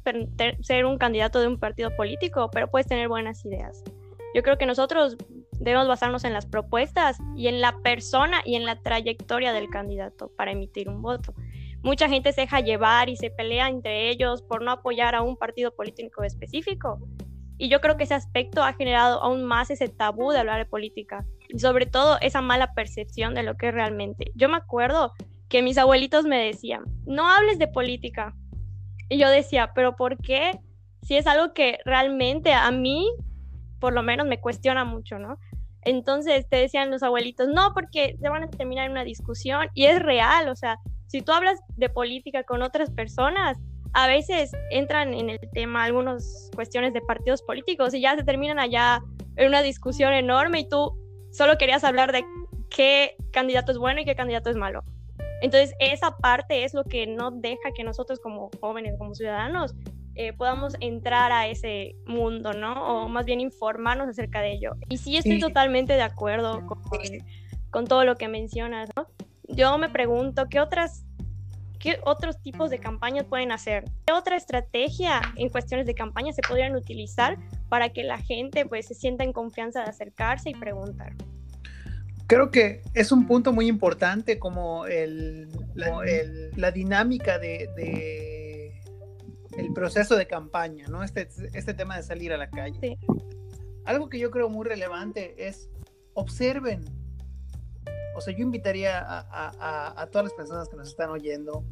ser 0.62 0.86
un 0.86 0.98
candidato 0.98 1.42
de 1.42 1.48
un 1.48 1.60
partido 1.60 1.94
político, 1.96 2.50
pero 2.52 2.70
puedes 2.70 2.88
tener 2.88 3.10
buenas 3.10 3.44
ideas. 3.46 3.84
Yo 4.34 4.44
creo 4.44 4.58
que 4.58 4.66
nosotros 4.66 5.18
debemos 5.60 5.88
basarnos 5.88 6.24
en 6.24 6.34
las 6.34 6.46
propuestas 6.46 7.18
y 7.36 7.48
en 7.48 7.62
la 7.62 7.78
persona 7.80 8.42
y 8.46 8.56
en 8.56 8.66
la 8.66 8.82
trayectoria 8.82 9.54
del 9.54 9.70
candidato 9.70 10.32
para 10.38 10.52
emitir 10.52 10.90
un 10.90 11.02
voto. 11.02 11.34
Mucha 11.82 12.08
gente 12.08 12.32
se 12.32 12.42
deja 12.42 12.62
llevar 12.62 13.10
y 13.10 13.18
se 13.18 13.30
pelea 13.30 13.68
entre 13.68 14.10
ellos 14.10 14.42
por 14.42 14.64
no 14.64 14.72
apoyar 14.72 15.16
a 15.16 15.22
un 15.22 15.36
partido 15.36 15.76
político 15.76 16.24
específico. 16.24 17.00
Y 17.58 17.70
yo 17.70 17.82
creo 17.82 17.98
que 17.98 18.06
ese 18.06 18.14
aspecto 18.14 18.64
ha 18.64 18.74
generado 18.74 19.22
aún 19.22 19.44
más 19.44 19.70
ese 19.70 19.90
tabú 19.90 20.32
de 20.32 20.40
hablar 20.40 20.60
de 20.60 20.66
política 20.66 21.26
y 21.50 21.60
sobre 21.60 21.86
todo 21.86 22.18
esa 22.22 22.42
mala 22.42 22.74
percepción 22.74 23.34
de 23.34 23.44
lo 23.44 23.56
que 23.56 23.68
es 23.68 23.74
realmente. 23.74 24.32
Yo 24.34 24.50
me 24.50 24.58
acuerdo 24.58 25.14
que 25.50 25.62
mis 25.62 25.78
abuelitos 25.78 26.26
me 26.26 26.46
decían, 26.46 26.84
no 27.06 27.30
hables 27.30 27.60
de 27.60 27.68
política. 27.68 28.36
Y 29.10 29.18
yo 29.18 29.30
decía, 29.30 29.72
pero 29.76 29.96
¿por 29.96 30.18
qué? 30.18 30.60
Si 31.02 31.16
es 31.16 31.28
algo 31.28 31.54
que 31.54 31.80
realmente 31.86 32.54
a 32.54 32.72
mí 32.72 33.08
por 33.84 33.92
lo 33.92 34.02
menos 34.02 34.26
me 34.26 34.40
cuestiona 34.40 34.86
mucho, 34.86 35.20
¿no? 35.20 35.38
Entonces 35.82 36.48
te 36.48 36.56
decían 36.56 36.90
los 36.90 37.04
abuelitos, 37.04 37.50
no, 37.50 37.74
porque 37.74 38.16
se 38.18 38.30
van 38.30 38.44
a 38.44 38.48
terminar 38.50 38.86
en 38.86 38.92
una 38.92 39.04
discusión 39.04 39.68
y 39.74 39.88
es 39.88 40.02
real, 40.02 40.48
o 40.48 40.56
sea, 40.56 40.80
si 41.08 41.22
tú 41.22 41.34
hablas 41.34 41.60
de 41.76 41.90
política 41.90 42.46
con 42.46 42.62
otras 42.62 42.92
personas, 42.92 43.58
a 43.92 44.08
veces 44.08 44.54
entran 44.72 45.14
en 45.14 45.30
el 45.30 45.40
tema 45.52 45.84
algunas 45.84 46.50
cuestiones 46.56 46.94
de 46.94 47.02
partidos 47.02 47.42
políticos 47.42 47.94
y 47.94 48.00
ya 48.00 48.16
se 48.16 48.24
terminan 48.24 48.58
allá 48.58 49.02
en 49.36 49.48
una 49.48 49.62
discusión 49.62 50.14
enorme 50.14 50.62
y 50.62 50.70
tú 50.70 50.98
solo 51.34 51.58
querías 51.58 51.84
hablar 51.84 52.14
de 52.14 52.24
qué 52.70 53.18
candidato 53.34 53.74
es 53.74 53.78
bueno 53.78 54.00
y 54.00 54.06
qué 54.06 54.16
candidato 54.16 54.50
es 54.50 54.56
malo. 54.56 54.86
Entonces, 55.44 55.76
esa 55.80 56.16
parte 56.16 56.64
es 56.64 56.74
lo 56.74 56.86
que 56.86 57.06
no 57.06 57.30
deja 57.30 57.74
que 57.76 57.84
nosotros 57.84 58.22
como 58.22 58.50
jóvenes, 58.62 58.96
como 58.98 59.14
ciudadanos, 59.14 59.76
eh, 60.16 60.32
podamos 60.32 60.74
entrar 60.80 61.34
a 61.34 61.48
ese 61.48 61.98
mundo, 62.06 62.54
¿no? 62.54 63.04
O 63.04 63.10
más 63.10 63.26
bien 63.26 63.42
informarnos 63.42 64.08
acerca 64.08 64.40
de 64.40 64.54
ello. 64.54 64.72
Y 64.88 64.96
sí 64.96 65.18
estoy 65.18 65.40
totalmente 65.40 65.94
de 65.94 66.02
acuerdo 66.02 66.66
con, 67.72 67.86
todo 67.88 68.06
lo 68.06 68.16
que 68.16 68.30
mencionas, 68.30 68.90
¿no? 68.96 69.06
Yo 69.50 69.78
me 69.78 69.90
pregunto, 69.90 70.46
¿qué 70.50 70.62
otras 70.62 71.06
¿qué 71.78 72.00
otros 72.06 72.42
tipos 72.42 72.70
de 72.70 72.80
campañas 72.80 73.26
pueden 73.26 73.52
hacer? 73.52 73.84
¿Qué 74.06 74.14
otra 74.14 74.38
estrategia 74.38 75.20
en 75.36 75.50
cuestiones 75.50 75.86
de 75.86 75.94
campaña 75.94 76.32
se 76.32 76.42
podrían 76.42 76.74
utilizar 76.78 77.38
para 77.68 77.90
que 77.90 78.04
la 78.04 78.18
gente 78.18 78.66
pues 78.66 78.88
se 78.88 78.94
sienta 78.94 79.26
en 79.26 79.34
confianza 79.34 79.84
de 79.84 79.90
acercarse 79.90 80.52
y 80.52 80.54
preguntar? 80.54 81.14
Creo 82.34 82.50
que 82.50 82.82
es 82.96 83.12
un 83.12 83.28
punto 83.28 83.54
muy 83.54 83.68
importante 83.68 84.40
como 84.40 84.88
el, 84.88 85.50
la, 85.76 86.72
dinámica 86.72 87.38
de 87.38 87.70
el 89.58 89.74
proceso 89.74 90.16
de 90.16 90.28
campaña, 90.28 90.88
¿no? 90.88 91.04
Este, 91.04 91.28
este 91.54 91.74
tema 91.74 91.98
de 91.98 92.04
salir 92.04 92.34
a 92.34 92.38
la 92.38 92.50
calle. 92.50 92.98
Algo 93.86 94.10
que 94.10 94.20
yo 94.20 94.32
creo 94.32 94.50
muy 94.50 94.66
relevante 94.66 95.48
es 95.48 95.70
observen. 96.14 96.84
O 98.16 98.22
sea, 98.22 98.36
yo 98.36 98.44
invitaría 98.44 99.00
a, 99.00 100.02
a, 100.02 100.08
todas 100.08 100.26
las 100.26 100.34
personas 100.34 100.70
que 100.70 100.78
nos 100.78 100.90
están 100.90 101.10
oyendo 101.10 101.64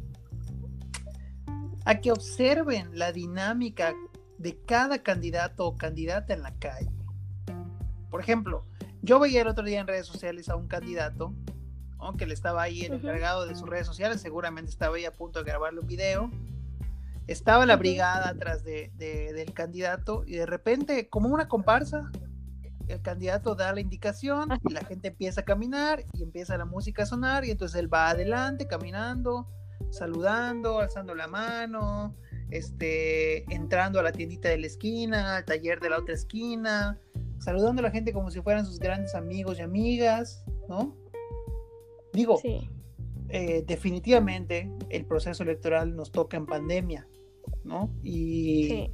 a 1.85 1.99
que 1.99 2.11
observen 2.11 2.97
la 2.97 3.11
dinámica 3.11 3.93
de 4.37 4.57
cada 4.65 5.01
candidato 5.03 5.67
o 5.67 5.77
candidata 5.77 6.33
en 6.33 6.41
la 6.41 6.53
calle. 6.55 6.91
Por 8.09 8.21
ejemplo, 8.21 8.65
yo 9.01 9.19
veía 9.19 9.41
el 9.41 9.47
otro 9.47 9.63
día 9.63 9.79
en 9.79 9.87
redes 9.87 10.07
sociales 10.07 10.49
a 10.49 10.55
un 10.55 10.67
candidato 10.67 11.33
que 12.17 12.25
le 12.25 12.33
estaba 12.33 12.63
ahí 12.63 12.81
el 12.81 12.93
encargado 12.93 13.45
de 13.45 13.55
sus 13.55 13.69
redes 13.69 13.85
sociales, 13.85 14.21
seguramente 14.21 14.71
estaba 14.71 14.95
ahí 14.95 15.05
a 15.05 15.13
punto 15.13 15.39
de 15.39 15.45
grabarle 15.45 15.79
un 15.81 15.87
video. 15.87 16.31
Estaba 17.27 17.65
la 17.65 17.75
brigada 17.75 18.29
atrás 18.29 18.63
de, 18.63 18.91
del 18.97 19.53
candidato 19.53 20.23
y 20.25 20.33
de 20.33 20.45
repente, 20.45 21.07
como 21.09 21.29
una 21.29 21.47
comparsa, 21.47 22.11
el 22.87 23.01
candidato 23.01 23.55
da 23.55 23.71
la 23.71 23.79
indicación 23.79 24.49
y 24.67 24.73
la 24.73 24.83
gente 24.83 25.09
empieza 25.09 25.41
a 25.41 25.45
caminar 25.45 26.03
y 26.13 26.23
empieza 26.23 26.57
la 26.57 26.65
música 26.65 27.03
a 27.03 27.05
sonar 27.05 27.45
y 27.45 27.51
entonces 27.51 27.79
él 27.79 27.93
va 27.93 28.09
adelante 28.09 28.67
caminando, 28.67 29.47
saludando, 29.91 30.79
alzando 30.79 31.15
la 31.15 31.27
mano, 31.27 32.17
este, 32.49 33.45
entrando 33.53 33.99
a 33.99 34.03
la 34.03 34.11
tiendita 34.11 34.49
de 34.49 34.57
la 34.57 34.67
esquina, 34.67 35.37
al 35.37 35.45
taller 35.45 35.79
de 35.79 35.89
la 35.91 35.99
otra 35.99 36.15
esquina, 36.15 36.99
saludando 37.41 37.81
a 37.81 37.83
la 37.83 37.91
gente 37.91 38.13
como 38.13 38.29
si 38.29 38.41
fueran 38.41 38.65
sus 38.65 38.79
grandes 38.79 39.15
amigos 39.15 39.57
y 39.59 39.61
amigas, 39.61 40.45
¿no? 40.69 40.95
Digo, 42.13 42.39
eh, 43.29 43.63
definitivamente 43.65 44.71
el 44.89 45.05
proceso 45.05 45.43
electoral 45.43 45.95
nos 45.95 46.11
toca 46.11 46.37
en 46.37 46.45
pandemia, 46.45 47.07
¿no? 47.63 47.89
Y, 48.03 48.91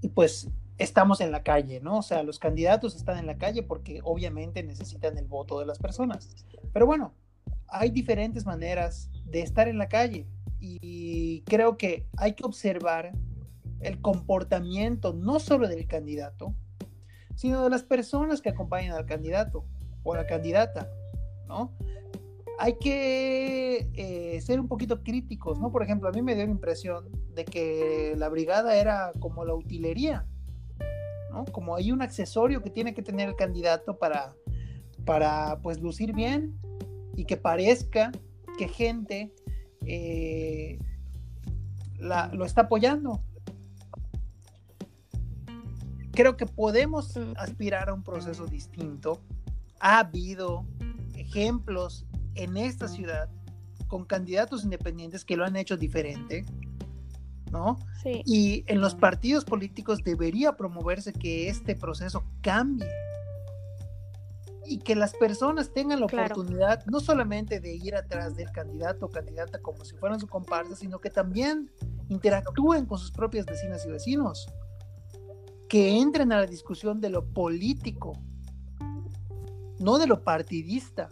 y 0.00 0.08
pues 0.08 0.48
estamos 0.78 1.20
en 1.20 1.30
la 1.30 1.44
calle, 1.44 1.80
¿no? 1.80 1.98
O 1.98 2.02
sea, 2.02 2.24
los 2.24 2.40
candidatos 2.40 2.96
están 2.96 3.18
en 3.18 3.26
la 3.26 3.38
calle 3.38 3.62
porque 3.62 4.00
obviamente 4.02 4.62
necesitan 4.64 5.16
el 5.16 5.26
voto 5.26 5.60
de 5.60 5.66
las 5.66 5.78
personas. 5.78 6.44
Pero 6.72 6.86
bueno, 6.86 7.14
hay 7.68 7.90
diferentes 7.90 8.46
maneras 8.46 9.10
de 9.26 9.42
estar 9.42 9.68
en 9.68 9.78
la 9.78 9.88
calle 9.88 10.26
y 10.58 11.42
creo 11.42 11.76
que 11.76 12.08
hay 12.16 12.32
que 12.32 12.44
observar 12.44 13.12
el 13.80 14.00
comportamiento 14.00 15.12
no 15.12 15.38
solo 15.38 15.68
del 15.68 15.86
candidato, 15.86 16.54
sino 17.34 17.64
de 17.64 17.70
las 17.70 17.82
personas 17.82 18.40
que 18.40 18.50
acompañan 18.50 18.94
al 18.94 19.06
candidato 19.06 19.64
o 20.02 20.14
a 20.14 20.18
la 20.18 20.26
candidata, 20.26 20.88
¿no? 21.46 21.72
hay 22.58 22.78
que 22.78 23.90
eh, 23.94 24.40
ser 24.40 24.60
un 24.60 24.68
poquito 24.68 25.02
críticos, 25.02 25.58
¿no? 25.58 25.72
Por 25.72 25.82
ejemplo, 25.82 26.08
a 26.08 26.12
mí 26.12 26.22
me 26.22 26.34
dio 26.34 26.44
la 26.44 26.50
impresión 26.50 27.10
de 27.34 27.44
que 27.44 28.14
la 28.16 28.28
brigada 28.28 28.76
era 28.76 29.12
como 29.18 29.44
la 29.44 29.54
utilería, 29.54 30.26
¿no? 31.30 31.44
Como 31.46 31.74
hay 31.74 31.90
un 31.90 32.02
accesorio 32.02 32.62
que 32.62 32.70
tiene 32.70 32.94
que 32.94 33.02
tener 33.02 33.28
el 33.28 33.36
candidato 33.36 33.98
para, 33.98 34.34
para 35.04 35.58
pues, 35.62 35.80
lucir 35.80 36.12
bien 36.12 36.58
y 37.16 37.24
que 37.24 37.36
parezca 37.36 38.12
que 38.58 38.68
gente 38.68 39.32
eh, 39.86 40.78
lo 41.98 42.44
está 42.44 42.62
apoyando. 42.62 43.20
Creo 46.14 46.36
que 46.36 46.46
podemos 46.46 47.16
aspirar 47.36 47.88
a 47.88 47.94
un 47.94 48.02
proceso 48.02 48.46
distinto. 48.46 49.20
Ha 49.80 49.98
habido 49.98 50.64
ejemplos 51.16 52.06
en 52.34 52.56
esta 52.56 52.88
ciudad 52.88 53.28
con 53.88 54.04
candidatos 54.04 54.64
independientes 54.64 55.24
que 55.24 55.36
lo 55.36 55.44
han 55.44 55.56
hecho 55.56 55.76
diferente, 55.76 56.44
¿no? 57.50 57.78
Sí. 58.02 58.22
Y 58.24 58.64
en 58.66 58.80
los 58.80 58.94
partidos 58.94 59.44
políticos 59.44 60.02
debería 60.02 60.56
promoverse 60.56 61.12
que 61.12 61.48
este 61.48 61.76
proceso 61.76 62.24
cambie 62.40 62.88
y 64.66 64.78
que 64.78 64.94
las 64.94 65.14
personas 65.14 65.72
tengan 65.72 66.00
la 66.00 66.06
oportunidad 66.06 66.84
no 66.86 67.00
solamente 67.00 67.60
de 67.60 67.74
ir 67.74 67.94
atrás 67.94 68.36
del 68.36 68.50
candidato 68.50 69.06
o 69.06 69.10
candidata 69.10 69.60
como 69.60 69.84
si 69.84 69.94
fueran 69.96 70.20
su 70.20 70.26
comparsa, 70.26 70.74
sino 70.74 71.00
que 71.00 71.10
también 71.10 71.70
interactúen 72.08 72.86
con 72.86 72.98
sus 72.98 73.10
propias 73.10 73.46
vecinas 73.46 73.84
y 73.86 73.90
vecinos, 73.90 74.48
que 75.68 75.98
entren 75.98 76.32
a 76.32 76.40
la 76.40 76.46
discusión 76.46 77.00
de 77.00 77.10
lo 77.10 77.24
político, 77.24 78.12
no 79.78 79.98
de 79.98 80.06
lo 80.06 80.22
partidista 80.22 81.08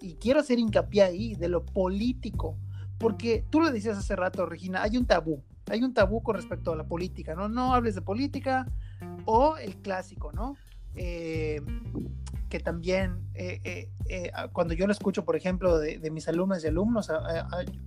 y 0.00 0.16
quiero 0.16 0.40
hacer 0.40 0.58
hincapié 0.58 1.02
ahí, 1.02 1.34
de 1.34 1.48
lo 1.48 1.64
político, 1.64 2.58
porque 2.98 3.44
tú 3.48 3.60
lo 3.60 3.70
decías 3.70 3.96
hace 3.96 4.14
rato, 4.16 4.44
Regina, 4.44 4.82
hay 4.82 4.96
un 4.96 5.06
tabú, 5.06 5.42
hay 5.70 5.82
un 5.82 5.94
tabú 5.94 6.22
con 6.22 6.36
respecto 6.36 6.72
a 6.72 6.76
la 6.76 6.84
política, 6.84 7.34
¿no? 7.34 7.48
No 7.48 7.74
hables 7.74 7.94
de 7.94 8.02
política 8.02 8.66
o 9.24 9.56
el 9.56 9.76
clásico, 9.76 10.32
¿no? 10.32 10.56
Eh, 10.94 11.60
que 12.50 12.60
también 12.60 13.18
eh, 13.34 13.88
eh, 14.08 14.30
cuando 14.52 14.74
yo 14.74 14.86
lo 14.86 14.92
escucho, 14.92 15.24
por 15.24 15.34
ejemplo, 15.34 15.78
de, 15.78 16.10
mis 16.10 16.28
alumnos 16.28 16.62
y 16.62 16.68
alumnos, 16.68 17.10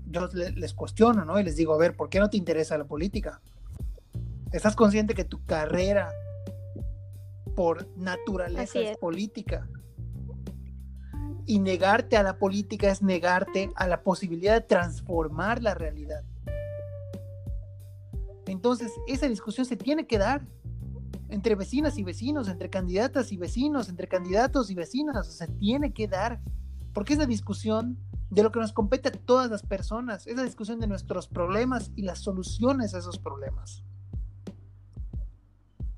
yo 0.07 0.27
les, 0.33 0.73
cuestiono, 0.73 1.23
¿no? 1.23 1.39
Y 1.39 1.43
les 1.43 1.55
digo, 1.55 1.73
a 1.73 1.77
ver, 1.77 1.95
¿por 1.95 2.09
qué 2.09 2.19
no 2.19 2.29
te 2.29 2.37
interesa 2.37 2.77
la 2.77 2.85
política? 2.85 3.41
¿Estás 4.51 4.75
consciente 4.75 5.13
que 5.13 5.25
tu 5.25 5.43
carrera 5.45 6.09
por 7.55 7.87
naturaleza 7.97 8.79
es 8.79 8.97
política? 8.97 9.67
Y 11.45 11.59
negarte 11.59 12.17
a 12.17 12.23
la 12.23 12.37
política 12.37 12.89
es 12.89 13.01
negarte 13.01 13.71
a 13.75 13.87
la 13.87 14.03
posibilidad 14.03 14.53
de 14.53 14.61
transformar 14.61 15.61
la 15.61 15.73
realidad. 15.73 16.23
Entonces, 18.45 18.91
esa 19.07 19.27
discusión 19.27 19.65
se 19.65 19.75
tiene 19.75 20.07
que 20.07 20.17
dar 20.17 20.45
entre 21.29 21.55
vecinas 21.55 21.97
y 21.97 22.03
vecinos, 22.03 22.47
entre 22.47 22.69
candidatas 22.69 23.33
y 23.33 23.37
vecinos, 23.37 23.89
entre 23.89 24.07
candidatos 24.07 24.69
y 24.69 24.75
vecinas, 24.75 25.27
o 25.27 25.31
sea, 25.31 25.47
se 25.47 25.53
tiene 25.53 25.91
que 25.91 26.07
dar, 26.07 26.41
porque 26.93 27.13
esa 27.13 27.25
discusión 27.25 27.97
de 28.29 28.43
lo 28.43 28.51
que 28.51 28.59
nos 28.59 28.71
compete 28.71 29.09
a 29.09 29.11
todas 29.11 29.49
las 29.49 29.63
personas, 29.63 30.25
es 30.27 30.35
la 30.37 30.43
discusión 30.43 30.79
de 30.79 30.87
nuestros 30.87 31.27
problemas 31.27 31.91
y 31.95 32.03
las 32.03 32.19
soluciones 32.19 32.93
a 32.93 32.99
esos 32.99 33.19
problemas. 33.19 33.83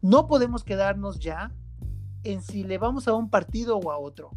No 0.02 0.28
podemos 0.28 0.64
quedarnos 0.64 1.20
ya 1.20 1.52
en 2.24 2.42
si 2.42 2.64
le 2.64 2.78
vamos 2.78 3.08
a 3.08 3.14
un 3.14 3.30
partido 3.30 3.78
o 3.78 3.92
a 3.92 3.98
otro. 3.98 4.32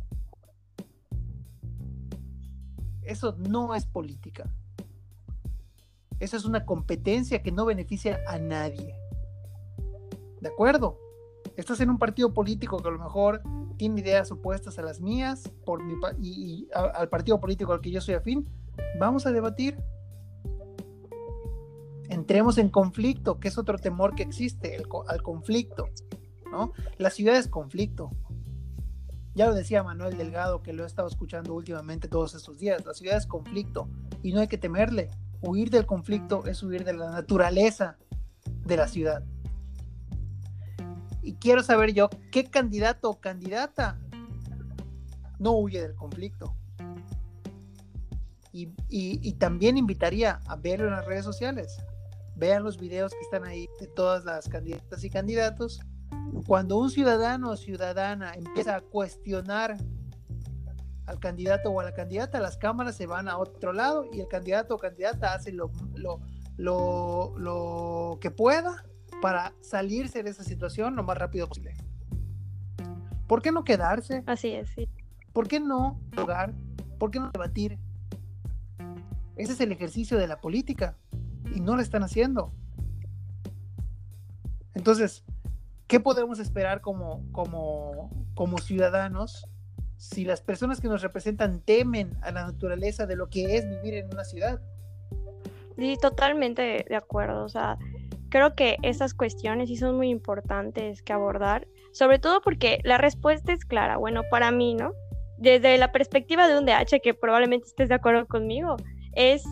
Eso 3.03 3.37
no 3.39 3.75
es 3.75 3.87
política. 3.87 4.53
Eso 6.21 6.37
es 6.37 6.45
una 6.45 6.65
competencia 6.65 7.43
que 7.43 7.51
no 7.51 7.65
beneficia 7.65 8.21
a 8.29 8.39
nadie. 8.39 8.95
¿De 10.41 10.49
acuerdo? 10.49 10.99
Estás 11.57 11.81
en 11.81 11.91
un 11.91 11.99
partido 11.99 12.33
político 12.33 12.79
que 12.79 12.89
a 12.89 12.93
lo 12.93 12.99
mejor 12.99 13.43
tiene 13.77 14.01
ideas 14.01 14.31
opuestas 14.31 14.79
a 14.79 14.83
las 14.83 15.01
mías 15.01 15.51
por 15.65 15.83
mi, 15.83 15.95
y, 16.21 16.69
al 16.73 17.09
partido 17.09 17.41
político 17.41 17.73
al 17.73 17.81
que 17.81 17.91
yo 17.91 18.01
soy 18.01 18.15
afín. 18.15 18.49
Vamos 18.99 19.27
a 19.27 19.33
debatir. 19.33 19.77
Entremos 22.13 22.59
en 22.59 22.69
conflicto, 22.69 23.41
que 23.41 23.49
es 23.49 23.57
otro 23.57 23.79
temor 23.79 24.15
que 24.15 24.23
existe, 24.23 24.77
al 25.09 25.23
conflicto. 25.23 25.89
¿no? 26.51 26.73
La 26.99 27.09
ciudad 27.09 27.37
es 27.37 27.49
conflicto. 27.49 28.11
Ya 29.35 29.47
lo 29.47 29.55
decía 29.55 29.83
Manuel 29.83 30.19
Delgado, 30.19 30.63
que 30.63 30.75
lo 30.75 30.85
he 30.85 30.87
estado 30.87 31.09
escuchando 31.09 31.55
últimamente 31.55 32.09
todos 32.09 32.35
estos 32.35 32.59
días. 32.59 32.85
La 32.85 32.93
ciudad 32.93 33.17
es 33.17 33.27
conflicto 33.27 33.89
y 34.23 34.33
no 34.33 34.41
hay 34.41 34.49
que 34.49 34.59
temerle. 34.59 35.09
Huir 35.41 35.71
del 35.71 35.87
conflicto 35.87 36.45
es 36.45 36.63
huir 36.63 36.85
de 36.85 36.93
la 36.93 37.11
naturaleza 37.11 37.97
de 38.45 38.77
la 38.77 38.89
ciudad. 38.89 39.25
Y 41.23 41.37
quiero 41.37 41.63
saber 41.63 41.95
yo 41.95 42.11
qué 42.31 42.45
candidato 42.45 43.09
o 43.09 43.21
candidata 43.21 43.99
no 45.39 45.53
huye 45.53 45.81
del 45.81 45.95
conflicto. 45.95 46.55
Y, 48.53 49.33
también 49.39 49.79
invitaría 49.79 50.41
a 50.47 50.57
verlo 50.57 50.89
en 50.89 50.93
las 50.93 51.07
redes 51.07 51.25
sociales. 51.25 51.79
Vean 52.35 52.63
los 52.63 52.79
videos 52.79 53.13
que 53.13 53.21
están 53.21 53.45
ahí 53.45 53.69
de 53.81 53.87
todas 53.87 54.25
las 54.25 54.49
candidatas 54.49 55.05
y 55.05 55.11
candidatos. 55.11 55.81
Cuando 56.47 56.79
un 56.79 56.91
ciudadano 56.91 57.51
o 57.51 57.57
ciudadana 57.57 58.33
empieza 58.35 58.77
a 58.77 58.81
cuestionar 58.81 59.77
al 61.07 61.19
candidato 61.19 61.71
o 61.71 61.81
a 61.81 61.85
la 61.85 61.93
candidata, 61.93 62.41
las 62.41 62.57
cámaras 62.57 62.97
se 62.97 63.07
van 63.07 63.29
a 63.29 63.39
otro 63.39 63.73
lado 63.73 64.07
y 64.13 64.21
el 64.21 64.29
candidato 64.29 64.75
o 64.75 64.79
candidata 64.79 65.35
hace 65.35 65.53
lo, 65.53 65.71
lo, 65.95 66.21
lo, 66.57 67.35
lo 67.39 68.19
que 68.21 68.31
pueda 68.31 68.85
para 69.21 69.55
salirse 69.61 70.23
de 70.23 70.31
esa 70.31 70.43
situación 70.43 70.97
lo 70.97 71.03
más 71.03 71.19
rápido 71.19 71.49
posible. 71.49 71.75
¿Por 73.27 73.43
qué 73.43 73.53
no 73.53 73.65
quedarse? 73.65 74.23
Así 74.27 74.49
es, 74.49 74.71
sí. 74.71 74.89
¿Por 75.33 75.49
qué 75.49 75.61
no 75.61 76.01
jugar? 76.17 76.55
¿Por 76.99 77.11
qué 77.11 77.21
no 77.21 77.31
debatir? 77.31 77.79
Ese 79.37 79.53
es 79.53 79.61
el 79.61 79.73
ejercicio 79.73 80.19
de 80.19 80.27
la 80.27 80.41
política 80.41 80.97
y 81.55 81.61
no 81.61 81.77
lo 81.77 81.83
están 81.83 82.03
haciendo. 82.03 82.53
Entonces, 84.75 85.25
¿qué 85.87 86.01
podemos 86.01 86.39
esperar 86.39 86.81
como, 86.81 87.25
como, 87.33 88.11
como 88.35 88.59
ciudadanos 88.59 89.47
si 89.97 90.25
las 90.25 90.41
personas 90.41 90.81
que 90.81 90.89
nos 90.89 91.03
representan 91.03 91.61
temen 91.61 92.17
a 92.23 92.33
la 92.33 92.47
naturaleza 92.47 93.07
de 93.07 93.17
lo 93.17 93.29
que 93.29 93.57
es 93.57 93.69
vivir 93.69 93.95
en 93.95 94.07
una 94.13 94.25
ciudad? 94.25 94.61
Sí, 95.77 95.97
totalmente 96.01 96.85
de 96.89 96.97
acuerdo. 96.97 97.45
O 97.45 97.49
sea, 97.49 97.79
creo 98.29 98.55
que 98.55 98.79
esas 98.83 99.15
cuestiones 99.15 99.69
sí 99.69 99.77
son 99.77 99.97
muy 99.97 100.09
importantes 100.09 101.03
que 101.03 101.13
abordar, 101.13 101.69
sobre 101.93 102.19
todo 102.19 102.41
porque 102.41 102.81
la 102.83 102.99
respuesta 102.99 103.53
es 103.53 103.65
clara. 103.65 103.99
Bueno, 103.99 104.23
para 104.31 104.51
mí, 104.51 104.75
¿no? 104.75 104.93
Desde 105.39 105.77
la 105.79 105.93
perspectiva 105.93 106.49
de 106.49 106.59
un 106.59 106.67
DH, 106.67 107.01
que 107.03 107.15
probablemente 107.15 107.67
estés 107.69 107.89
de 107.89 107.95
acuerdo 107.95 108.27
conmigo, 108.27 108.77
es 109.15 109.45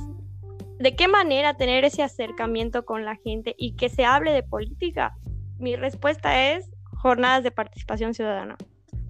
de 0.81 0.97
qué 0.97 1.09
manera 1.09 1.59
tener 1.59 1.85
ese 1.85 2.03
acercamiento 2.03 2.87
con 2.87 3.05
la 3.05 3.16
gente 3.16 3.55
y 3.59 3.77
que 3.77 3.90
se 3.90 4.07
hable 4.07 4.33
de 4.33 4.43
política. 4.43 5.14
Mi 5.59 5.77
respuesta 5.77 6.53
es 6.53 6.71
jornadas 7.03 7.45
de 7.45 7.51
participación 7.51 8.14
ciudadana. 8.14 8.57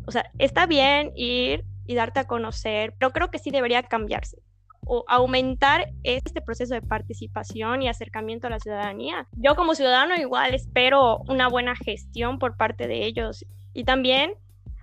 O 0.05 0.11
sea, 0.11 0.29
está 0.41 0.67
bien 0.67 1.13
ir 1.15 1.65
y 1.87 1.95
darte 1.95 2.19
a 2.19 2.27
conocer, 2.27 2.95
pero 2.99 3.13
creo 3.13 3.31
que 3.31 3.39
sí 3.39 3.51
debería 3.51 3.85
cambiarse 3.85 4.43
o 4.85 5.05
aumentar 5.07 5.93
este 6.03 6.41
proceso 6.41 6.75
de 6.75 6.83
participación 6.83 7.83
y 7.83 7.89
acercamiento 7.89 8.49
a 8.49 8.51
la 8.51 8.59
ciudadanía. 8.59 9.29
Yo 9.37 9.55
como 9.55 9.77
ciudadano 9.77 10.17
igual 10.17 10.55
espero 10.55 11.19
una 11.29 11.49
buena 11.49 11.77
gestión 11.77 12.41
por 12.41 12.57
parte 12.57 12.89
de 12.89 13.05
ellos 13.05 13.47
y 13.75 13.85
también 13.85 14.33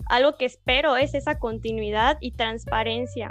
algo 0.06 0.38
que 0.38 0.46
espero 0.46 0.96
es 0.96 1.14
esa 1.16 1.38
continuidad 1.38 2.18
y 2.22 2.32
transparencia 2.32 3.30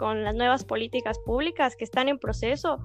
con 0.00 0.24
las 0.24 0.34
nuevas 0.34 0.64
políticas 0.64 1.18
públicas 1.18 1.76
que 1.76 1.84
están 1.84 2.08
en 2.08 2.18
proceso 2.18 2.78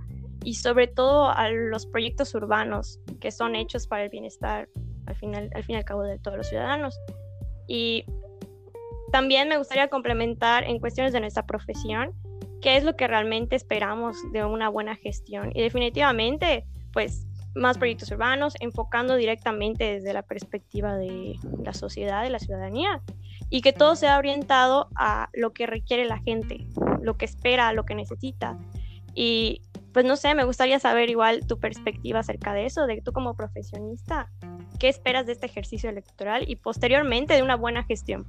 y 0.44 0.56
sobre 0.56 0.88
todo 0.88 1.30
a 1.30 1.50
los 1.50 1.86
proyectos 1.86 2.36
urbanos 2.36 3.00
que 3.22 3.32
son 3.32 3.56
hechos 3.56 3.88
para 3.88 4.04
el 4.04 4.10
bienestar 4.10 4.68
al 5.06 5.16
final 5.16 5.50
al 5.56 5.64
fin 5.64 5.76
y 5.76 5.78
al 5.78 5.86
cabo 5.86 6.04
de 6.04 6.20
todos 6.20 6.36
los 6.36 6.50
ciudadanos. 6.50 7.00
Y 7.70 8.04
también 9.14 9.48
me 9.48 9.58
gustaría 9.58 9.88
complementar 9.88 10.66
en 10.66 10.78
cuestiones 10.78 11.14
de 11.14 11.22
nuestra 11.22 11.46
profesión 11.46 12.12
qué 12.62 12.76
es 12.76 12.84
lo 12.84 12.98
que 12.98 13.08
realmente 13.08 13.56
esperamos 13.56 14.18
de 14.34 14.44
una 14.44 14.68
buena 14.68 14.98
gestión. 14.98 15.54
Y 15.56 15.62
definitivamente, 15.62 16.66
pues 16.92 17.26
más 17.56 17.78
proyectos 17.78 18.12
urbanos, 18.12 18.54
enfocando 18.60 19.16
directamente 19.16 19.96
desde 19.96 20.14
la 20.14 20.22
perspectiva 20.22 20.96
de 20.96 21.36
la 21.64 21.74
sociedad, 21.74 22.24
de 22.24 22.30
la 22.30 22.40
ciudadanía, 22.40 23.02
y 23.50 23.62
que 23.62 23.74
todo 23.74 23.96
sea 23.96 24.18
orientado 24.18 24.90
a 24.96 25.30
lo 25.34 25.54
que 25.54 25.66
requiere 25.66 26.06
la 26.06 26.20
gente, 26.20 26.68
lo 27.02 27.18
que 27.18 27.26
espera, 27.26 27.74
lo 27.74 27.86
que 27.86 27.96
necesita. 27.96 28.58
Y 29.14 29.62
pues 29.94 30.06
no 30.06 30.18
sé, 30.18 30.36
me 30.36 30.44
gustaría 30.44 30.78
saber 30.80 31.10
igual 31.10 31.48
tu 31.48 31.58
perspectiva 31.58 32.20
acerca 32.20 32.54
de 32.54 32.66
eso, 32.66 32.86
de 32.86 33.02
tú 33.02 33.14
como 33.14 33.36
profesionista, 33.36 34.30
¿qué 34.78 34.90
esperas 34.90 35.26
de 35.26 35.32
este 35.32 35.46
ejercicio 35.46 35.90
electoral 35.90 36.44
y 36.48 36.58
posteriormente 36.58 37.34
de 37.34 37.44
una 37.44 37.56
buena 37.56 37.84
gestión? 37.84 38.28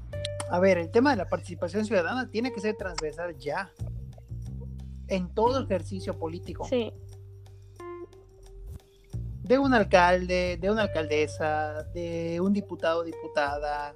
A 0.49 0.61
ver, 0.61 0.79
el 0.79 0.93
tema 0.93 1.11
de 1.11 1.17
la 1.17 1.29
participación 1.29 1.85
ciudadana 1.85 2.31
tiene 2.31 2.53
que 2.53 2.61
ser 2.61 2.77
transversal 2.77 3.37
ya 3.37 3.69
en 5.09 5.29
todo 5.35 5.65
ejercicio 5.65 6.17
político. 6.17 6.65
Sí. 6.65 6.93
De 9.47 9.59
un 9.59 9.73
alcalde, 9.75 10.59
de 10.61 10.71
una 10.71 10.83
alcaldesa, 10.83 11.85
de 11.95 12.41
un 12.41 12.53
diputado 12.53 13.05
diputada, 13.05 13.95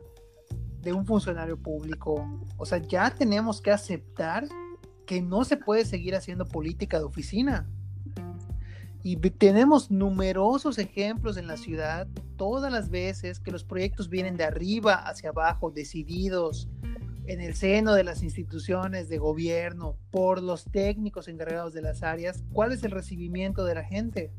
de 0.80 0.92
un 0.92 1.04
funcionario 1.04 1.58
público. 1.58 2.24
O 2.56 2.64
sea, 2.64 2.78
ya 2.78 3.10
tenemos 3.10 3.60
que 3.60 3.72
aceptar 3.72 4.44
que 5.06 5.20
no 5.20 5.44
se 5.44 5.56
puede 5.56 5.84
seguir 5.84 6.14
haciendo 6.14 6.46
política 6.46 6.98
de 6.98 7.04
oficina. 7.04 7.68
Y 9.02 9.16
tenemos 9.16 9.90
numerosos 9.90 10.78
ejemplos 10.78 11.36
en 11.36 11.48
la 11.48 11.56
ciudad, 11.56 12.06
todas 12.36 12.70
las 12.70 12.90
veces 12.90 13.40
que 13.40 13.50
los 13.50 13.64
proyectos 13.64 14.08
vienen 14.08 14.36
de 14.36 14.44
arriba 14.44 14.94
hacia 14.94 15.30
abajo, 15.30 15.72
decididos, 15.72 16.68
en 17.26 17.40
el 17.40 17.54
seno 17.54 17.94
de 17.94 18.04
las 18.04 18.22
instituciones 18.22 19.08
de 19.08 19.18
gobierno 19.18 19.96
por 20.12 20.42
los 20.42 20.64
técnicos 20.64 21.26
encargados 21.26 21.72
de 21.72 21.82
las 21.82 22.04
áreas, 22.04 22.44
¿cuál 22.52 22.70
es 22.70 22.84
el 22.84 22.92
recibimiento 22.92 23.64
de 23.64 23.74
la 23.74 23.84
gente? 23.84 24.32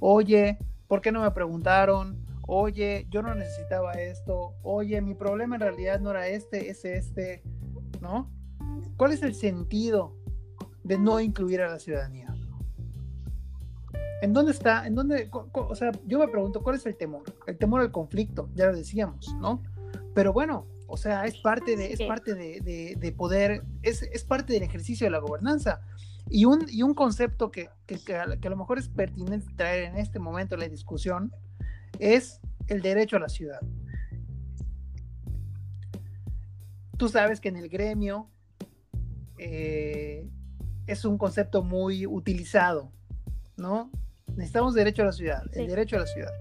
Oye, 0.00 0.58
¿por 0.86 1.00
qué 1.00 1.12
no 1.12 1.22
me 1.22 1.30
preguntaron? 1.30 2.24
Oye, 2.46 3.06
yo 3.10 3.22
no 3.22 3.34
necesitaba 3.34 3.92
esto. 3.92 4.54
Oye, 4.62 5.00
mi 5.00 5.14
problema 5.14 5.56
en 5.56 5.62
realidad 5.62 6.00
no 6.00 6.10
era 6.10 6.28
este, 6.28 6.70
es 6.70 6.84
este, 6.84 7.42
¿no? 8.00 8.30
¿Cuál 8.96 9.12
es 9.12 9.22
el 9.22 9.34
sentido 9.34 10.16
de 10.82 10.98
no 10.98 11.20
incluir 11.20 11.62
a 11.62 11.68
la 11.68 11.78
ciudadanía? 11.78 12.34
¿En 14.22 14.32
dónde 14.32 14.52
está? 14.52 14.86
¿En 14.86 14.94
dónde? 14.94 15.28
O 15.52 15.74
sea, 15.74 15.92
yo 16.06 16.18
me 16.18 16.28
pregunto, 16.28 16.62
¿cuál 16.62 16.76
es 16.76 16.86
el 16.86 16.96
temor? 16.96 17.24
El 17.46 17.58
temor 17.58 17.80
al 17.80 17.92
conflicto, 17.92 18.48
ya 18.54 18.66
lo 18.66 18.76
decíamos, 18.76 19.34
¿no? 19.40 19.62
Pero 20.14 20.32
bueno, 20.32 20.66
o 20.86 20.96
sea, 20.96 21.24
es 21.26 21.36
parte 21.38 21.76
de, 21.76 21.92
es 21.92 22.00
parte 22.02 22.34
de, 22.34 23.14
poder, 23.16 23.64
es, 23.82 24.24
parte 24.24 24.52
del 24.52 24.62
ejercicio 24.62 25.06
de 25.06 25.10
la 25.10 25.18
gobernanza. 25.18 25.80
Y 26.28 26.46
un, 26.46 26.66
y 26.68 26.82
un 26.82 26.94
concepto 26.94 27.50
que, 27.50 27.68
a, 28.14 28.26
lo 28.26 28.56
mejor 28.56 28.78
es 28.78 28.88
pertinente 28.88 29.46
traer 29.56 29.84
en 29.84 29.96
este 29.96 30.18
momento 30.18 30.56
la 30.56 30.68
discusión 30.68 31.32
es 31.98 32.40
el 32.66 32.82
derecho 32.82 33.16
a 33.16 33.20
la 33.20 33.28
ciudad. 33.28 33.60
Tú 36.96 37.08
sabes 37.08 37.40
que 37.40 37.48
en 37.48 37.56
el 37.56 37.68
gremio 37.68 38.30
eh, 39.38 40.28
es 40.86 41.04
un 41.04 41.18
concepto 41.18 41.62
muy 41.62 42.06
utilizado, 42.06 42.90
¿no? 43.56 43.90
Necesitamos 44.28 44.74
derecho 44.74 45.02
a 45.02 45.06
la 45.06 45.12
ciudad, 45.12 45.42
el 45.52 45.66
derecho 45.66 45.96
a 45.96 46.00
la 46.00 46.06
ciudad. 46.06 46.32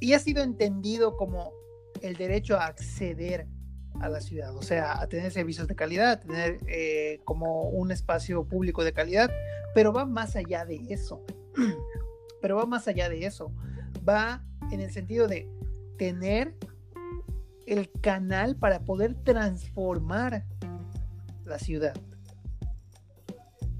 Y 0.00 0.12
ha 0.12 0.18
sido 0.18 0.42
entendido 0.42 1.16
como 1.16 1.52
el 2.02 2.16
derecho 2.16 2.56
a 2.56 2.66
acceder 2.66 3.46
a 4.02 4.08
la 4.08 4.20
ciudad, 4.20 4.54
o 4.56 4.62
sea, 4.62 5.00
a 5.00 5.06
tener 5.06 5.30
servicios 5.30 5.68
de 5.68 5.76
calidad, 5.76 6.10
a 6.10 6.20
tener 6.20 6.58
eh, 6.66 7.20
como 7.24 7.68
un 7.68 7.92
espacio 7.92 8.44
público 8.44 8.82
de 8.84 8.92
calidad, 8.92 9.30
pero 9.74 9.92
va 9.92 10.04
más 10.04 10.34
allá 10.36 10.64
de 10.64 10.82
eso, 10.90 11.24
pero 12.42 12.56
va 12.56 12.66
más 12.66 12.88
allá 12.88 13.08
de 13.08 13.24
eso, 13.24 13.52
va 14.06 14.44
en 14.70 14.80
el 14.80 14.90
sentido 14.90 15.28
de 15.28 15.48
tener 15.98 16.54
el 17.66 17.90
canal 18.00 18.56
para 18.56 18.80
poder 18.80 19.14
transformar 19.14 20.44
la 21.44 21.58
ciudad. 21.58 21.94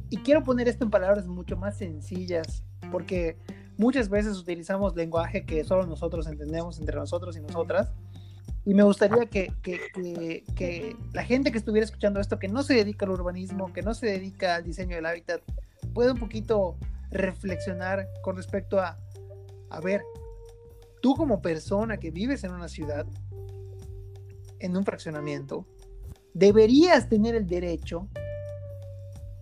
y 0.09 0.19
quiero 0.19 0.45
poner 0.45 0.69
esto 0.69 0.85
en 0.85 0.91
palabras 0.91 1.27
mucho 1.27 1.57
más 1.57 1.79
sencillas, 1.79 2.65
porque 2.91 3.39
muchas 3.79 4.09
veces 4.09 4.39
utilizamos 4.39 4.95
lenguaje 4.95 5.45
que 5.45 5.65
solo 5.65 5.87
nosotros 5.87 6.27
entendemos 6.27 6.79
entre 6.79 6.97
nosotros 6.97 7.37
y 7.37 7.41
nosotras. 7.41 7.93
Y 8.65 8.75
me 8.75 8.85
gustaría 8.85 9.27
que, 9.27 9.53
que, 9.63 10.45
que, 10.55 10.97
la 11.13 11.25
gente 11.25 11.51
que 11.51 11.59
estuviera 11.59 11.85
escuchando 11.85 12.21
esto, 12.21 12.39
que 12.39 12.49
no 12.49 12.63
se 12.63 12.75
dedica 12.75 13.05
al 13.07 13.13
urbanismo, 13.13 13.73
que 13.73 13.83
no 13.83 13.93
se 13.93 14.07
dedica 14.07 14.55
al 14.55 14.65
diseño 14.65 14.95
del 14.95 15.07
hábitat, 15.07 15.43
pueda 15.93 16.13
un 16.13 16.19
poquito 16.19 16.77
reflexionar 17.11 18.09
con 18.23 18.37
respecto 18.37 18.79
a, 18.79 18.99
a 19.71 19.81
ver, 19.81 20.03
tú 21.01 21.17
como 21.17 21.43
persona 21.43 21.97
que 21.97 22.13
vives 22.13 22.45
en 22.45 22.53
una 22.53 22.69
ciudad, 22.69 23.05
en 24.61 24.77
un 24.77 24.85
fraccionamiento, 24.85 25.67
deberías 26.33 27.09
tener 27.09 27.35
el 27.35 27.47
derecho 27.47 28.09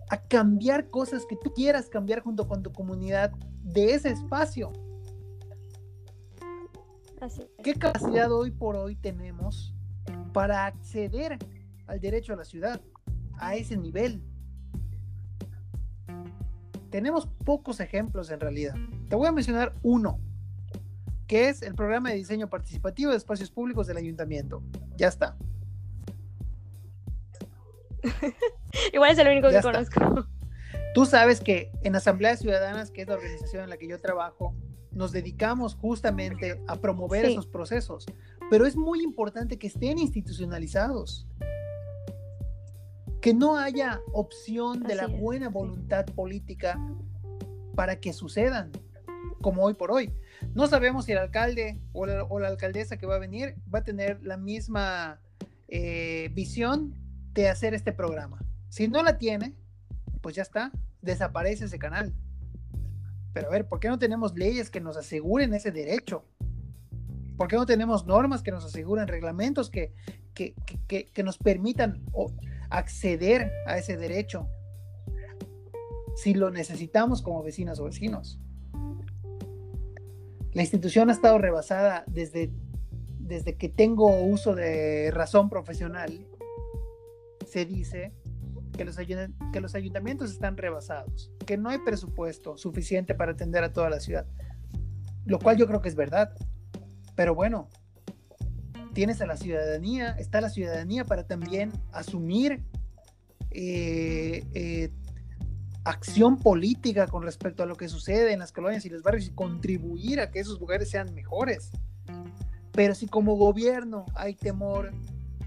a 0.09 0.17
cambiar 0.17 0.89
cosas 0.89 1.25
que 1.25 1.37
tú 1.37 1.53
quieras 1.53 1.87
cambiar 1.87 2.21
junto 2.21 2.47
con 2.47 2.63
tu 2.63 2.73
comunidad 2.73 3.31
de 3.63 3.93
ese 3.93 4.09
espacio. 4.09 4.73
¿Qué 7.63 7.75
capacidad 7.75 8.31
hoy 8.31 8.49
por 8.49 8.75
hoy 8.75 8.95
tenemos 8.95 9.75
para 10.33 10.65
acceder 10.65 11.37
al 11.85 11.99
derecho 11.99 12.33
a 12.33 12.35
la 12.35 12.43
ciudad 12.43 12.81
a 13.37 13.55
ese 13.55 13.77
nivel? 13.77 14.23
Tenemos 16.89 17.27
pocos 17.45 17.79
ejemplos 17.79 18.31
en 18.31 18.39
realidad. 18.39 18.73
Te 19.07 19.15
voy 19.15 19.27
a 19.27 19.31
mencionar 19.31 19.75
uno, 19.83 20.19
que 21.27 21.49
es 21.49 21.61
el 21.61 21.75
programa 21.75 22.09
de 22.09 22.15
diseño 22.15 22.49
participativo 22.49 23.11
de 23.11 23.17
espacios 23.17 23.51
públicos 23.51 23.85
del 23.85 23.97
ayuntamiento. 23.97 24.63
Ya 24.97 25.07
está. 25.07 25.37
Igual 28.93 29.11
es 29.11 29.19
el 29.19 29.27
único 29.27 29.49
que 29.49 29.61
conozco. 29.61 30.27
Tú 30.95 31.05
sabes 31.05 31.39
que 31.39 31.71
en 31.83 31.95
Asambleas 31.95 32.39
Ciudadanas, 32.39 32.89
que 32.89 33.03
es 33.03 33.07
la 33.07 33.13
organización 33.13 33.63
en 33.63 33.69
la 33.69 33.77
que 33.77 33.87
yo 33.87 34.01
trabajo, 34.01 34.55
nos 34.91 35.11
dedicamos 35.11 35.75
justamente 35.75 36.61
a 36.67 36.75
promover 36.77 37.25
esos 37.25 37.47
procesos, 37.47 38.05
pero 38.49 38.65
es 38.65 38.75
muy 38.75 39.01
importante 39.01 39.57
que 39.57 39.67
estén 39.67 39.97
institucionalizados, 39.97 41.27
que 43.21 43.33
no 43.33 43.57
haya 43.57 44.01
opción 44.13 44.83
de 44.83 44.95
la 44.95 45.07
buena 45.07 45.49
voluntad 45.49 46.05
política 46.05 46.79
para 47.75 47.99
que 47.99 48.13
sucedan, 48.13 48.71
como 49.41 49.63
hoy 49.63 49.73
por 49.73 49.91
hoy. 49.91 50.13
No 50.53 50.67
sabemos 50.67 51.05
si 51.05 51.11
el 51.11 51.19
alcalde 51.19 51.79
o 51.93 52.05
la, 52.05 52.47
alcaldesa 52.47 52.97
que 52.97 53.05
va 53.05 53.15
a 53.15 53.19
venir 53.19 53.55
va 53.73 53.79
a 53.79 53.83
tener 53.83 54.21
la 54.23 54.37
misma 54.37 55.19
eh, 55.67 56.29
visión 56.33 56.95
de 57.33 57.47
hacer 57.47 57.73
este 57.73 57.93
programa. 57.93 58.43
Si 58.69 58.87
no 58.87 59.03
la 59.03 59.17
tiene, 59.17 59.55
pues 60.21 60.35
ya 60.35 60.41
está, 60.41 60.71
desaparece 61.01 61.65
ese 61.65 61.79
canal. 61.79 62.13
Pero 63.33 63.47
a 63.47 63.51
ver, 63.51 63.67
¿por 63.67 63.79
qué 63.79 63.87
no 63.87 63.97
tenemos 63.97 64.35
leyes 64.35 64.69
que 64.69 64.81
nos 64.81 64.97
aseguren 64.97 65.53
ese 65.53 65.71
derecho? 65.71 66.25
¿Por 67.37 67.47
qué 67.47 67.55
no 67.55 67.65
tenemos 67.65 68.05
normas 68.05 68.43
que 68.43 68.51
nos 68.51 68.65
aseguren, 68.65 69.07
reglamentos 69.07 69.69
que, 69.69 69.93
que, 70.33 71.23
nos 71.23 71.37
permitan 71.37 72.03
acceder 72.69 73.51
a 73.65 73.77
ese 73.77 73.97
derecho? 73.97 74.47
Si 76.15 76.33
lo 76.33 76.51
necesitamos 76.51 77.21
como 77.21 77.41
vecinas 77.41 77.79
o 77.79 77.85
vecinos. 77.85 78.39
La 80.53 80.61
institución 80.61 81.09
ha 81.09 81.13
estado 81.13 81.37
rebasada 81.37 82.03
desde, 82.07 82.51
desde 83.17 83.55
que 83.55 83.69
tengo 83.69 84.21
uso 84.21 84.53
de 84.53 85.09
razón 85.11 85.49
profesional. 85.49 86.27
Se 87.47 87.65
dice 87.65 88.13
que 88.71 88.85
los, 88.85 88.97
que 88.97 89.61
los 89.61 89.75
ayuntamientos 89.75 90.31
están 90.31 90.57
rebasados, 90.57 91.31
que 91.45 91.57
no 91.57 91.69
hay 91.69 91.79
presupuesto 91.79 92.57
suficiente 92.57 93.13
para 93.15 93.33
atender 93.33 93.63
a 93.63 93.73
toda 93.73 93.89
la 93.89 93.99
ciudad, 93.99 94.25
lo 95.25 95.39
cual 95.39 95.57
yo 95.57 95.67
creo 95.67 95.81
que 95.81 95.89
es 95.89 95.95
verdad. 95.95 96.33
Pero 97.15 97.35
bueno, 97.35 97.69
tienes 98.93 99.21
a 99.21 99.25
la 99.25 99.37
ciudadanía, 99.37 100.11
está 100.11 100.41
la 100.41 100.49
ciudadanía 100.49 101.05
para 101.05 101.27
también 101.27 101.71
asumir 101.91 102.63
eh, 103.51 104.45
eh, 104.53 104.91
acción 105.83 106.37
política 106.37 107.07
con 107.07 107.23
respecto 107.23 107.63
a 107.63 107.65
lo 107.65 107.75
que 107.75 107.89
sucede 107.89 108.33
en 108.33 108.39
las 108.39 108.51
colonias 108.51 108.85
y 108.85 108.89
los 108.89 109.03
barrios 109.03 109.27
y 109.27 109.31
contribuir 109.31 110.19
a 110.19 110.31
que 110.31 110.39
esos 110.39 110.59
lugares 110.59 110.89
sean 110.89 111.13
mejores. 111.13 111.71
Pero 112.71 112.95
si 112.95 113.07
como 113.07 113.35
gobierno 113.35 114.05
hay 114.15 114.35
temor, 114.35 114.91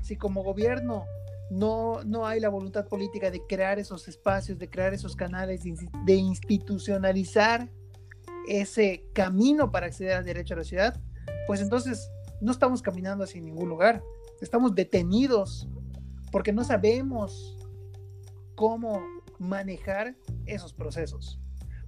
si 0.03 0.17
como 0.17 0.43
gobierno 0.43 1.05
no, 1.51 2.03
no 2.05 2.27
hay 2.27 2.41
la 2.41 2.49
voluntad 2.49 2.87
política 2.87 3.31
de 3.31 3.43
crear 3.47 3.79
esos 3.79 4.09
espacios, 4.09 4.59
de 4.59 4.69
crear 4.69 4.95
esos 4.95 5.15
canales, 5.15 5.63
de 6.05 6.15
institucionalizar 6.15 7.71
ese 8.49 9.05
camino 9.13 9.71
para 9.71 9.87
acceder 9.87 10.15
al 10.15 10.25
derecho 10.25 10.55
a 10.55 10.59
la 10.59 10.65
ciudad, 10.65 11.01
pues 11.47 11.61
entonces 11.61 12.11
no 12.41 12.53
estamos 12.53 12.83
caminando 12.83 13.25
hacia 13.25 13.41
ningún 13.41 13.69
lugar. 13.69 14.03
Estamos 14.41 14.75
detenidos 14.75 15.69
porque 16.31 16.53
no 16.53 16.65
sabemos 16.65 17.57
cómo 18.55 19.01
manejar 19.39 20.17
esos 20.47 20.73
procesos. 20.73 21.41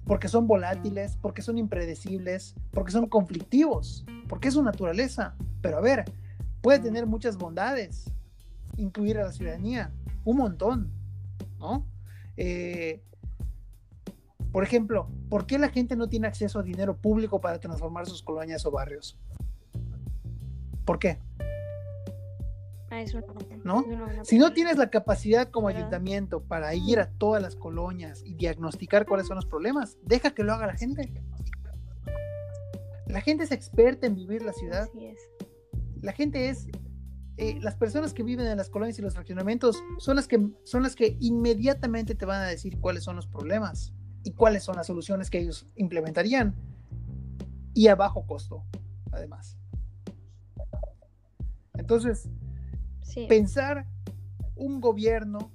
Porque 0.05 0.29
son 0.29 0.47
volátiles, 0.47 1.17
porque 1.17 1.41
son 1.41 1.57
impredecibles, 1.57 2.55
porque 2.71 2.91
son 2.91 3.07
conflictivos, 3.07 4.05
porque 4.29 4.47
es 4.47 4.53
su 4.53 4.63
naturaleza. 4.63 5.35
Pero 5.61 5.77
a 5.77 5.81
ver, 5.81 6.05
puede 6.61 6.79
tener 6.79 7.05
muchas 7.05 7.37
bondades, 7.37 8.09
incluir 8.77 9.17
a 9.17 9.25
la 9.25 9.31
ciudadanía, 9.31 9.91
un 10.23 10.37
montón, 10.37 10.91
¿no? 11.59 11.85
Eh, 12.37 13.01
por 14.51 14.63
ejemplo, 14.63 15.09
¿por 15.29 15.45
qué 15.45 15.59
la 15.59 15.69
gente 15.69 15.95
no 15.95 16.07
tiene 16.07 16.27
acceso 16.27 16.59
a 16.59 16.63
dinero 16.63 16.97
público 16.97 17.41
para 17.41 17.59
transformar 17.59 18.05
sus 18.07 18.23
colonias 18.23 18.65
o 18.65 18.71
barrios? 18.71 19.19
¿Por 20.85 20.99
qué? 20.99 21.19
Ah, 22.89 23.03
¿No? 23.65 23.85
Si 24.23 24.37
no 24.37 24.53
tienes 24.53 24.77
la 24.77 24.89
capacidad 24.89 25.49
como 25.49 25.67
ayuntamiento 25.67 26.41
para 26.41 26.73
ir 26.73 26.99
a 26.99 27.09
todas 27.09 27.41
las 27.41 27.55
colonias 27.55 28.23
y 28.25 28.33
diagnosticar 28.33 29.05
cuáles 29.05 29.27
son 29.27 29.35
los 29.35 29.45
problemas, 29.45 29.97
deja 30.03 30.31
que 30.31 30.43
lo 30.43 30.53
haga 30.53 30.67
la 30.67 30.75
gente. 30.75 31.11
La 33.07 33.21
gente 33.21 33.43
es 33.43 33.51
experta 33.51 34.07
en 34.07 34.15
vivir 34.15 34.41
la 34.41 34.53
ciudad. 34.53 34.89
La 36.01 36.13
gente 36.13 36.49
es 36.49 36.67
eh, 37.37 37.59
las 37.61 37.75
personas 37.75 38.13
que 38.13 38.23
viven 38.23 38.47
en 38.47 38.57
las 38.57 38.69
colonias 38.69 38.97
y 38.97 39.01
los 39.03 39.13
fraccionamientos 39.13 39.83
son 39.99 40.15
las 40.15 40.27
que 40.27 40.49
son 40.63 40.81
las 40.81 40.95
que 40.95 41.17
inmediatamente 41.19 42.15
te 42.15 42.25
van 42.25 42.41
a 42.41 42.47
decir 42.47 42.79
cuáles 42.79 43.03
son 43.03 43.15
los 43.15 43.27
problemas 43.27 43.93
y 44.23 44.31
cuáles 44.31 44.63
son 44.63 44.75
las 44.75 44.87
soluciones 44.87 45.29
que 45.29 45.39
ellos 45.39 45.67
implementarían 45.75 46.55
y 47.75 47.89
a 47.89 47.95
bajo 47.95 48.25
costo, 48.25 48.65
además. 49.11 49.57
Entonces, 51.75 52.27
pensar 53.29 53.85
un 54.55 54.81
gobierno, 54.81 55.51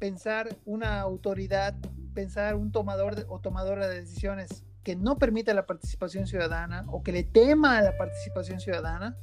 pensar 0.00 0.58
una 0.64 1.00
autoridad, 1.00 1.76
pensar 2.12 2.56
un 2.56 2.72
tomador 2.72 3.24
o 3.28 3.38
tomadora 3.38 3.86
de 3.86 4.00
decisiones 4.00 4.64
que 4.82 4.96
no 4.96 5.16
permita 5.16 5.54
la 5.54 5.64
participación 5.64 6.26
ciudadana 6.26 6.84
o 6.88 7.02
que 7.04 7.12
le 7.12 7.22
tema 7.22 7.78
a 7.78 7.82
la 7.82 7.96
participación 7.96 8.58
ciudadana, 8.58 9.16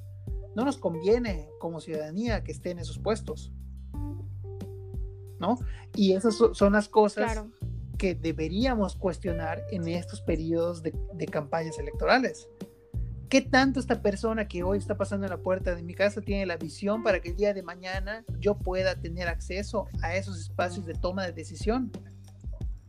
no 0.56 0.66
nos 0.66 0.78
conviene 0.78 1.50
como 1.60 1.80
ciudadanía 1.80 2.44
que 2.44 2.52
esté 2.52 2.72
en 2.72 2.80
esos 2.80 3.00
puestos. 3.00 3.52
¿No? 5.40 5.58
Y 5.96 6.14
esas 6.14 6.36
son 6.36 6.74
las 6.74 6.88
cosas 6.88 7.44
que 7.98 8.14
deberíamos 8.14 8.96
cuestionar 8.96 9.64
en 9.72 9.88
estos 9.88 10.22
periodos 10.22 10.84
de, 10.84 10.94
de, 11.14 11.26
campañas 11.26 11.80
electorales. 11.80 12.48
¿Qué 13.28 13.42
tanto 13.42 13.80
esta 13.80 14.02
persona 14.02 14.48
que 14.48 14.62
hoy 14.62 14.78
está 14.78 14.98
pasando 14.98 15.26
en 15.26 15.32
la 15.32 15.38
puerta 15.38 15.74
de 15.74 15.82
mi 15.82 15.96
casa 15.96 16.22
tiene 16.22 16.46
la 16.46 16.58
visión 16.58 17.02
para 17.02 17.22
que 17.22 17.30
el 17.30 17.38
día 17.38 17.54
de 17.54 17.64
mañana 17.64 18.24
yo 18.40 18.58
pueda 18.58 18.96
tener 19.00 19.28
acceso 19.28 19.88
a 20.04 20.16
esos 20.16 20.40
espacios 20.40 20.86
de 20.86 20.94
toma 20.94 21.26
de 21.26 21.32
decisión? 21.32 21.92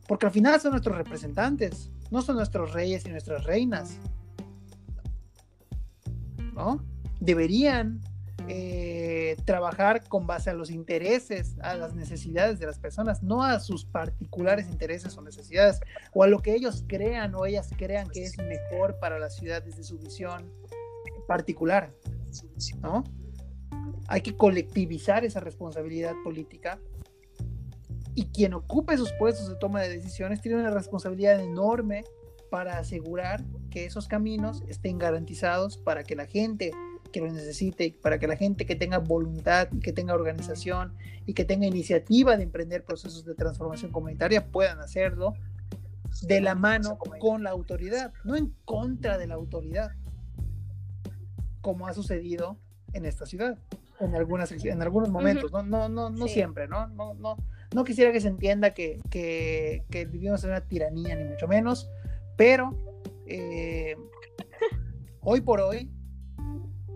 Porque 0.06 0.26
al 0.26 0.32
final 0.32 0.60
son 0.60 0.72
nuestros 0.72 0.96
representantes, 0.96 1.90
no 2.10 2.20
son 2.20 2.36
nuestros 2.36 2.72
reyes 2.72 3.06
y 3.06 3.10
nuestras 3.10 3.44
reinas. 3.44 3.98
¿No? 6.52 6.84
Deberían 7.22 8.00
eh, 8.48 9.36
trabajar 9.44 10.08
con 10.08 10.26
base 10.26 10.50
a 10.50 10.54
los 10.54 10.70
intereses, 10.70 11.56
a 11.62 11.76
las 11.76 11.94
necesidades 11.94 12.58
de 12.58 12.66
las 12.66 12.80
personas, 12.80 13.22
no 13.22 13.44
a 13.44 13.60
sus 13.60 13.84
particulares 13.84 14.66
intereses 14.68 15.16
o 15.16 15.22
necesidades, 15.22 15.80
o 16.12 16.24
a 16.24 16.26
lo 16.26 16.40
que 16.40 16.52
ellos 16.54 16.84
crean 16.88 17.34
o 17.36 17.46
ellas 17.46 17.70
crean 17.78 18.08
que 18.10 18.24
es 18.24 18.36
mejor 18.38 18.98
para 18.98 19.20
la 19.20 19.30
ciudad 19.30 19.62
desde 19.62 19.84
su 19.84 19.98
visión 19.98 20.52
particular, 21.28 21.92
¿no? 22.80 23.04
Hay 24.08 24.22
que 24.22 24.36
colectivizar 24.36 25.24
esa 25.24 25.38
responsabilidad 25.38 26.14
política 26.24 26.80
y 28.16 28.26
quien 28.26 28.52
ocupe 28.52 28.94
esos 28.94 29.12
puestos 29.12 29.48
de 29.48 29.54
toma 29.54 29.80
de 29.80 29.90
decisiones 29.90 30.40
tiene 30.40 30.58
una 30.58 30.70
responsabilidad 30.70 31.40
enorme 31.40 32.02
para 32.50 32.78
asegurar 32.78 33.44
que 33.70 33.84
esos 33.84 34.08
caminos 34.08 34.64
estén 34.66 34.98
garantizados 34.98 35.78
para 35.78 36.02
que 36.02 36.16
la 36.16 36.26
gente 36.26 36.72
que 37.12 37.20
lo 37.20 37.30
necesite, 37.30 37.96
para 38.02 38.18
que 38.18 38.26
la 38.26 38.36
gente 38.36 38.66
que 38.66 38.74
tenga 38.74 38.98
voluntad, 38.98 39.68
que 39.82 39.92
tenga 39.92 40.14
organización 40.14 40.94
y 41.26 41.34
que 41.34 41.44
tenga 41.44 41.66
iniciativa 41.66 42.36
de 42.36 42.44
emprender 42.44 42.84
procesos 42.84 43.24
de 43.24 43.34
transformación 43.34 43.92
comunitaria 43.92 44.46
puedan 44.46 44.80
hacerlo 44.80 45.34
de 46.22 46.40
la 46.40 46.54
mano 46.54 46.98
con 47.20 47.42
la 47.42 47.50
autoridad, 47.50 48.12
no 48.24 48.36
en 48.36 48.54
contra 48.64 49.18
de 49.18 49.26
la 49.26 49.34
autoridad, 49.34 49.92
como 51.60 51.86
ha 51.86 51.92
sucedido 51.92 52.58
en 52.92 53.06
esta 53.06 53.24
ciudad, 53.24 53.58
en, 54.00 54.14
algunas, 54.14 54.52
en 54.52 54.82
algunos 54.82 55.10
momentos, 55.10 55.52
no, 55.52 55.62
no, 55.62 55.88
no, 55.88 56.10
no 56.10 56.28
siempre, 56.28 56.68
¿no? 56.68 56.88
No, 56.88 57.14
no, 57.14 57.36
no 57.74 57.84
quisiera 57.84 58.12
que 58.12 58.20
se 58.20 58.28
entienda 58.28 58.74
que, 58.74 59.00
que, 59.10 59.84
que 59.90 60.04
vivimos 60.04 60.42
en 60.44 60.50
una 60.50 60.60
tiranía, 60.60 61.14
ni 61.16 61.24
mucho 61.24 61.48
menos, 61.48 61.88
pero 62.36 62.76
eh, 63.26 63.96
hoy 65.20 65.40
por 65.40 65.60
hoy, 65.60 65.90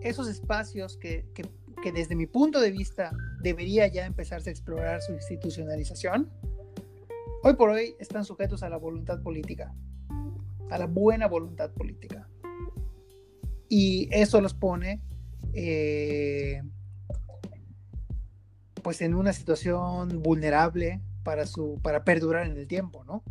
esos 0.07 0.27
espacios 0.27 0.97
que, 0.97 1.25
que, 1.33 1.91
desde 1.91 2.15
mi 2.15 2.25
punto 2.25 2.59
de 2.59 2.71
vista 2.71 3.11
debería 3.41 3.87
ya 3.87 4.05
empezarse 4.05 4.49
a 4.49 4.51
explorar 4.51 5.01
su 5.01 5.13
institucionalización, 5.13 6.29
hoy 7.43 7.53
por 7.55 7.69
hoy 7.69 7.95
están 7.99 8.25
sujetos 8.25 8.61
a 8.61 8.69
la 8.69 8.77
voluntad 8.77 9.21
política, 9.21 9.73
a 10.69 10.77
la 10.77 10.85
buena 10.85 11.27
voluntad 11.27 11.71
política. 11.71 12.27
Y 13.69 14.09
eso 14.11 14.41
los 14.41 14.53
pone 14.53 15.01
eh, 15.53 16.61
pues 18.83 19.01
en 19.01 19.15
una 19.15 19.33
situación 19.33 20.21
vulnerable 20.21 21.01
para 21.23 21.45
su 21.45 21.79
para 21.81 22.03
perdurar 22.03 22.47
en 22.47 22.57
el 22.57 22.67
tiempo, 22.67 23.03
¿no? 23.03 23.23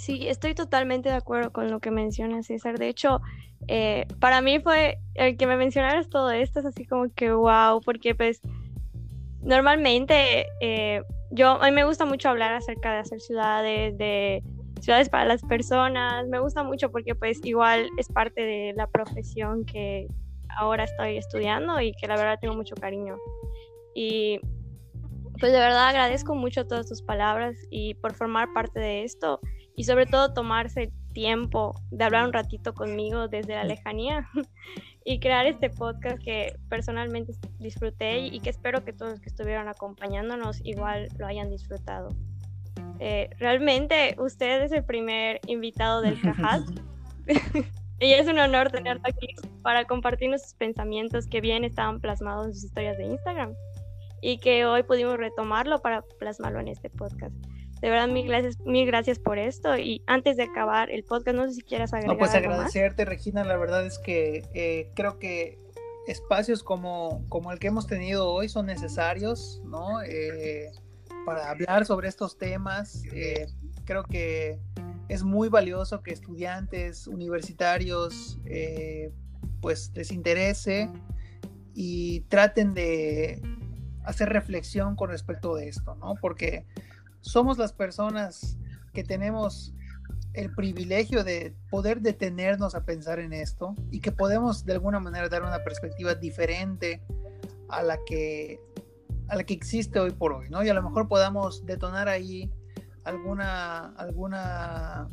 Sí, 0.00 0.28
estoy 0.28 0.54
totalmente 0.54 1.10
de 1.10 1.14
acuerdo 1.14 1.52
con 1.52 1.70
lo 1.70 1.78
que 1.78 1.90
menciona 1.90 2.42
César. 2.42 2.78
De 2.78 2.88
hecho, 2.88 3.20
eh, 3.68 4.06
para 4.18 4.40
mí 4.40 4.58
fue 4.58 4.98
el 5.12 5.36
que 5.36 5.46
me 5.46 5.58
mencionaras 5.58 6.08
todo 6.08 6.30
esto, 6.30 6.60
es 6.60 6.64
así 6.64 6.86
como 6.86 7.12
que 7.14 7.30
wow, 7.30 7.82
porque 7.84 8.14
pues 8.14 8.40
normalmente 9.42 10.46
eh, 10.62 11.02
yo, 11.30 11.62
a 11.62 11.66
mí 11.66 11.72
me 11.72 11.84
gusta 11.84 12.06
mucho 12.06 12.30
hablar 12.30 12.54
acerca 12.54 12.94
de 12.94 12.98
hacer 13.00 13.20
ciudades, 13.20 13.98
de 13.98 14.42
ciudades 14.80 15.10
para 15.10 15.26
las 15.26 15.42
personas. 15.42 16.26
Me 16.28 16.38
gusta 16.38 16.62
mucho 16.62 16.90
porque 16.90 17.14
pues 17.14 17.38
igual 17.44 17.86
es 17.98 18.08
parte 18.08 18.40
de 18.40 18.72
la 18.74 18.86
profesión 18.86 19.66
que 19.66 20.08
ahora 20.56 20.84
estoy 20.84 21.18
estudiando 21.18 21.78
y 21.78 21.92
que 21.92 22.06
la 22.06 22.16
verdad 22.16 22.38
tengo 22.40 22.54
mucho 22.54 22.74
cariño. 22.74 23.18
Y 23.94 24.40
pues 25.38 25.52
de 25.52 25.58
verdad 25.58 25.88
agradezco 25.88 26.34
mucho 26.34 26.66
todas 26.66 26.88
tus 26.88 27.02
palabras 27.02 27.54
y 27.70 27.92
por 27.96 28.14
formar 28.14 28.50
parte 28.54 28.80
de 28.80 29.04
esto 29.04 29.40
y 29.80 29.84
sobre 29.84 30.04
todo 30.04 30.34
tomarse 30.34 30.92
tiempo 31.14 31.74
de 31.90 32.04
hablar 32.04 32.26
un 32.26 32.34
ratito 32.34 32.74
conmigo 32.74 33.28
desde 33.28 33.54
la 33.54 33.64
lejanía 33.64 34.28
y 35.06 35.20
crear 35.20 35.46
este 35.46 35.70
podcast 35.70 36.22
que 36.22 36.54
personalmente 36.68 37.32
disfruté 37.58 38.18
y 38.18 38.40
que 38.40 38.50
espero 38.50 38.84
que 38.84 38.92
todos 38.92 39.12
los 39.12 39.20
que 39.20 39.30
estuvieron 39.30 39.68
acompañándonos 39.68 40.60
igual 40.66 41.08
lo 41.16 41.26
hayan 41.26 41.48
disfrutado. 41.48 42.10
Eh, 42.98 43.30
realmente 43.38 44.16
usted 44.18 44.64
es 44.64 44.72
el 44.72 44.84
primer 44.84 45.40
invitado 45.46 46.02
del 46.02 46.20
Cajat 46.20 46.60
y 48.00 48.12
es 48.12 48.28
un 48.28 48.38
honor 48.38 48.70
tenerlo 48.70 49.04
aquí 49.06 49.28
para 49.62 49.86
compartir 49.86 50.28
nuestros 50.28 50.52
pensamientos 50.52 51.26
que 51.26 51.40
bien 51.40 51.64
estaban 51.64 52.00
plasmados 52.00 52.48
en 52.48 52.52
sus 52.52 52.64
historias 52.64 52.98
de 52.98 53.04
Instagram 53.04 53.54
y 54.20 54.36
que 54.40 54.66
hoy 54.66 54.82
pudimos 54.82 55.16
retomarlo 55.16 55.80
para 55.80 56.02
plasmarlo 56.18 56.60
en 56.60 56.68
este 56.68 56.90
podcast. 56.90 57.34
De 57.80 57.88
verdad, 57.88 58.08
mil 58.08 58.26
gracias, 58.26 58.58
mil 58.60 58.86
gracias 58.86 59.18
por 59.18 59.38
esto. 59.38 59.76
Y 59.76 60.02
antes 60.06 60.36
de 60.36 60.44
acabar 60.44 60.90
el 60.90 61.04
podcast, 61.04 61.36
no 61.36 61.48
sé 61.48 61.54
si 61.54 61.62
quieras 61.62 61.92
agregar. 61.92 62.14
No, 62.14 62.18
pues 62.18 62.34
agradecerte, 62.34 63.04
Regina. 63.04 63.44
La 63.44 63.56
verdad 63.56 63.86
es 63.86 63.98
que 63.98 64.44
eh, 64.54 64.90
creo 64.94 65.18
que 65.18 65.58
espacios 66.06 66.62
como, 66.62 67.24
como 67.28 67.52
el 67.52 67.58
que 67.58 67.68
hemos 67.68 67.86
tenido 67.86 68.28
hoy 68.28 68.48
son 68.48 68.66
necesarios, 68.66 69.62
¿no? 69.64 70.02
Eh, 70.02 70.70
para 71.24 71.50
hablar 71.50 71.86
sobre 71.86 72.08
estos 72.08 72.38
temas. 72.38 73.02
Eh, 73.12 73.46
creo 73.84 74.04
que 74.04 74.58
es 75.08 75.22
muy 75.22 75.48
valioso 75.48 76.02
que 76.02 76.12
estudiantes 76.12 77.06
universitarios 77.06 78.38
eh, 78.44 79.12
pues 79.60 79.90
les 79.94 80.12
interese 80.12 80.88
y 81.74 82.20
traten 82.22 82.74
de 82.74 83.42
hacer 84.04 84.28
reflexión 84.28 84.96
con 84.96 85.10
respecto 85.10 85.54
de 85.54 85.68
esto, 85.68 85.94
¿no? 85.96 86.14
Porque 86.20 86.64
somos 87.20 87.58
las 87.58 87.72
personas 87.72 88.56
que 88.92 89.04
tenemos 89.04 89.74
el 90.32 90.54
privilegio 90.54 91.24
de 91.24 91.54
poder 91.70 92.00
detenernos 92.00 92.74
a 92.74 92.84
pensar 92.84 93.18
en 93.18 93.32
esto 93.32 93.74
y 93.90 94.00
que 94.00 94.12
podemos 94.12 94.64
de 94.64 94.74
alguna 94.74 95.00
manera 95.00 95.28
dar 95.28 95.42
una 95.42 95.64
perspectiva 95.64 96.14
diferente 96.14 97.02
a 97.68 97.82
la 97.82 97.98
que 98.04 98.60
a 99.28 99.36
la 99.36 99.44
que 99.44 99.54
existe 99.54 100.00
hoy 100.00 100.10
por 100.10 100.32
hoy, 100.32 100.50
¿no? 100.50 100.62
Y 100.64 100.68
a 100.68 100.74
lo 100.74 100.82
mejor 100.82 101.06
podamos 101.06 101.64
detonar 101.64 102.08
ahí 102.08 102.52
alguna, 103.04 103.94
alguna, 103.94 105.08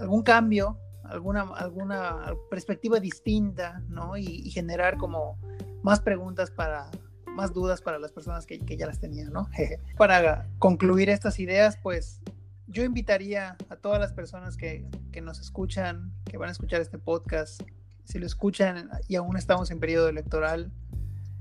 algún 0.00 0.22
cambio, 0.22 0.78
alguna, 1.04 1.42
alguna 1.42 2.34
perspectiva 2.48 2.98
distinta, 2.98 3.82
¿no? 3.88 4.16
Y, 4.16 4.50
generar 4.50 4.96
como 4.96 5.38
más 5.82 6.00
preguntas 6.00 6.50
para, 6.50 6.90
más 7.34 7.52
dudas 7.52 7.80
para 7.80 7.98
las 7.98 8.12
personas 8.12 8.46
que, 8.46 8.58
ya 8.58 8.86
las 8.86 8.98
tenían, 8.98 9.32
¿no? 9.32 9.48
para 9.96 10.48
concluir 10.58 11.08
estas 11.10 11.38
ideas, 11.38 11.78
pues 11.82 12.20
yo 12.66 12.84
invitaría 12.84 13.56
a 13.68 13.76
todas 13.76 14.00
las 14.00 14.12
personas 14.12 14.56
que, 14.56 14.86
nos 15.22 15.40
escuchan, 15.40 16.12
que 16.24 16.36
van 16.36 16.48
a 16.48 16.52
escuchar 16.52 16.80
este 16.80 16.98
podcast, 16.98 17.62
si 18.04 18.18
lo 18.18 18.26
escuchan 18.26 18.90
y 19.08 19.16
aún 19.16 19.36
estamos 19.36 19.70
en 19.70 19.80
periodo 19.80 20.08
electoral, 20.08 20.72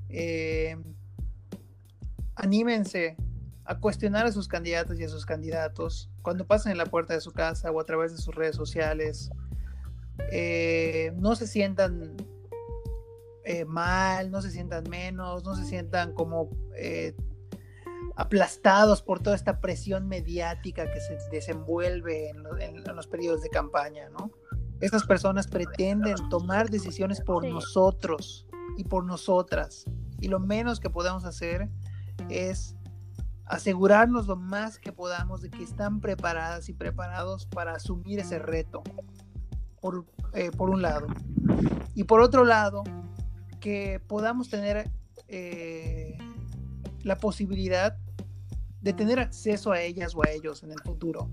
eh, 0.10 0.78
anímense 2.36 3.16
a 3.66 3.78
cuestionar 3.80 4.26
a 4.26 4.32
sus 4.32 4.48
candidatos 4.48 5.00
y 5.00 5.04
a 5.04 5.10
sus 5.10 5.26
candidatos 5.26 6.10
cuando 6.24 6.48
pasen 6.48 6.72
en 6.72 6.80
la 6.80 6.86
puerta 6.86 7.14
de 7.14 7.22
su 7.22 7.32
casa 7.32 7.72
o 7.72 7.80
a 7.80 7.86
través 7.86 8.12
de 8.12 8.18
sus 8.18 8.34
redes 8.34 8.56
sociales. 8.56 9.30
Eh, 10.32 11.14
no 11.16 11.36
se 11.36 11.48
sientan 11.48 12.18
eh, 13.50 13.66
mal, 13.66 14.30
no 14.30 14.44
se 14.44 14.52
sientan 14.52 14.84
menos, 14.92 15.44
no 15.44 15.56
se 15.56 15.66
sientan 15.66 16.14
como 16.14 16.52
eh, 16.76 17.16
aplastados 18.16 19.02
por 19.02 19.22
toda 19.22 19.36
esta 19.36 19.60
presión 19.60 20.08
mediática 20.08 20.92
que 20.92 21.00
se 21.02 21.18
desenvuelve 21.32 22.30
en, 22.30 22.44
los 22.96 23.08
periodos 23.08 23.42
de 23.42 23.50
campaña, 23.50 24.08
¿no? 24.10 24.30
Estas 24.82 25.04
personas 25.04 25.48
pretenden 25.48 26.30
tomar 26.30 26.70
decisiones 26.70 27.22
por 27.22 27.44
nosotros 27.44 28.46
y 28.78 28.84
por 28.84 29.04
nosotras. 29.04 29.86
Y 30.20 30.28
lo 30.28 30.40
menos 30.40 30.80
que 30.80 30.92
podemos 30.92 31.26
hacer 31.26 31.72
es 32.30 32.76
asegurarnos 33.46 34.28
lo 34.28 34.36
más 34.36 34.78
que 34.78 34.92
podamos 34.92 35.42
de 35.42 35.50
que 35.50 35.64
están 35.64 36.02
preparadas 36.02 36.70
y 36.70 36.74
preparados 36.74 37.48
para 37.48 37.74
asumir 37.74 38.20
ese 38.20 38.38
reto, 38.38 38.84
por, 39.82 40.06
eh, 40.34 40.52
por 40.52 40.70
un 40.70 40.84
lado. 40.84 41.08
Y 41.96 42.04
por 42.04 42.22
otro 42.22 42.46
lado, 42.46 42.84
que 43.60 44.00
podamos 44.08 44.50
tener 44.50 44.90
eh, 45.28 46.18
la 47.04 47.18
posibilidad 47.18 47.98
de 48.82 48.94
tener 48.94 49.20
acceso 49.20 49.72
a 49.72 49.82
ellas 49.82 50.16
o 50.16 50.24
a 50.24 50.30
ellos 50.30 50.64
en 50.64 50.72
el 50.72 50.80
futuro, 50.80 51.30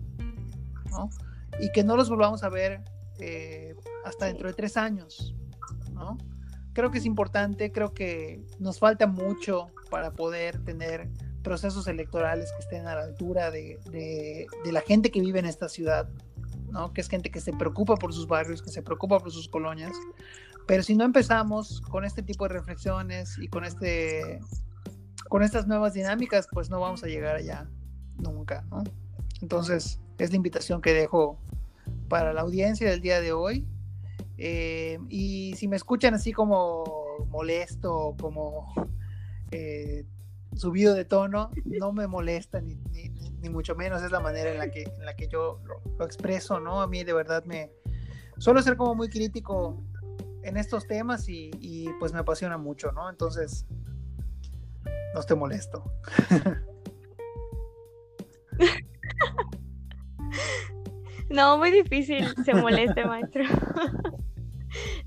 ¿no? 0.90 1.08
Y 1.60 1.70
que 1.72 1.84
no 1.84 1.96
los 1.96 2.08
volvamos 2.08 2.42
a 2.42 2.48
ver 2.48 2.82
eh, 3.18 3.74
hasta 4.04 4.26
dentro 4.26 4.48
de 4.48 4.54
tres 4.54 4.76
años, 4.76 5.34
¿no? 5.92 6.18
Creo 6.72 6.90
que 6.90 6.98
es 6.98 7.06
importante, 7.06 7.72
creo 7.72 7.94
que 7.94 8.44
nos 8.58 8.78
falta 8.78 9.06
mucho 9.06 9.68
para 9.90 10.12
poder 10.12 10.62
tener 10.64 11.08
procesos 11.42 11.86
electorales 11.86 12.50
que 12.52 12.58
estén 12.58 12.88
a 12.88 12.96
la 12.96 13.04
altura 13.04 13.52
de, 13.52 13.78
de, 13.92 14.72
la 14.72 14.80
gente 14.80 15.12
que 15.12 15.20
vive 15.20 15.38
en 15.38 15.46
esta 15.46 15.68
ciudad, 15.68 16.08
¿no? 16.72 16.92
que 16.92 17.00
es 17.00 17.08
gente 17.08 17.30
que 17.30 17.40
se 17.40 17.52
preocupa 17.52 17.94
por 17.94 18.12
sus 18.12 18.26
barrios, 18.26 18.60
que 18.60 18.70
se 18.70 18.82
preocupa 18.82 19.20
por 19.20 19.30
sus 19.30 19.48
colonias. 19.48 19.92
Pero 20.66 20.82
si 20.82 20.96
no 20.96 21.04
empezamos 21.04 21.80
con 21.80 22.04
este 22.04 22.22
tipo 22.22 22.48
de 22.48 22.54
reflexiones 22.54 23.38
y 23.38 23.48
con, 23.48 23.64
este, 23.64 24.40
con 25.28 25.42
estas 25.42 25.66
nuevas 25.66 25.94
dinámicas, 25.94 26.48
pues 26.52 26.70
no 26.70 26.80
vamos 26.80 27.04
a 27.04 27.06
llegar 27.06 27.36
allá 27.36 27.68
nunca. 28.18 28.64
¿no? 28.70 28.82
Entonces, 29.40 30.00
es 30.18 30.30
la 30.30 30.36
invitación 30.36 30.80
que 30.80 30.92
dejo 30.92 31.38
para 32.08 32.32
la 32.32 32.40
audiencia 32.40 32.90
del 32.90 33.00
día 33.00 33.20
de 33.20 33.32
hoy. 33.32 33.66
Eh, 34.38 34.98
y 35.08 35.54
si 35.56 35.68
me 35.68 35.76
escuchan 35.76 36.14
así 36.14 36.32
como 36.32 36.84
molesto, 37.28 38.16
como 38.20 38.72
eh, 39.50 40.04
subido 40.54 40.94
de 40.94 41.04
tono, 41.04 41.50
no 41.64 41.92
me 41.92 42.06
molesta 42.06 42.60
ni, 42.60 42.74
ni, 42.74 43.48
mucho 43.48 43.76
menos, 43.76 44.02
es 44.02 44.10
la 44.10 44.18
manera 44.18 44.50
en 44.50 44.58
la 44.58 44.70
que, 44.72 44.82
en 44.82 45.04
la 45.04 45.14
que 45.14 45.28
yo 45.28 45.60
lo, 45.64 46.04
expreso, 46.04 46.58
¿no? 46.58 46.82
A 46.82 46.88
mí 46.88 47.04
de 47.04 47.12
verdad 47.12 47.44
me... 47.44 47.70
Suelo 48.38 48.60
ser 48.60 48.76
como 48.76 48.96
muy 48.96 49.08
crítico 49.08 49.84
en 50.46 50.56
estos 50.56 50.86
temas 50.86 51.28
y, 51.28 51.50
y 51.60 51.88
pues 51.98 52.12
me 52.12 52.20
apasiona 52.20 52.56
mucho, 52.56 52.92
¿no? 52.92 53.10
Entonces, 53.10 53.66
no 55.14 55.22
te 55.22 55.34
molesto. 55.34 55.84
No, 61.28 61.58
muy 61.58 61.70
difícil 61.70 62.24
se 62.44 62.54
moleste, 62.54 63.04
maestro. 63.04 63.44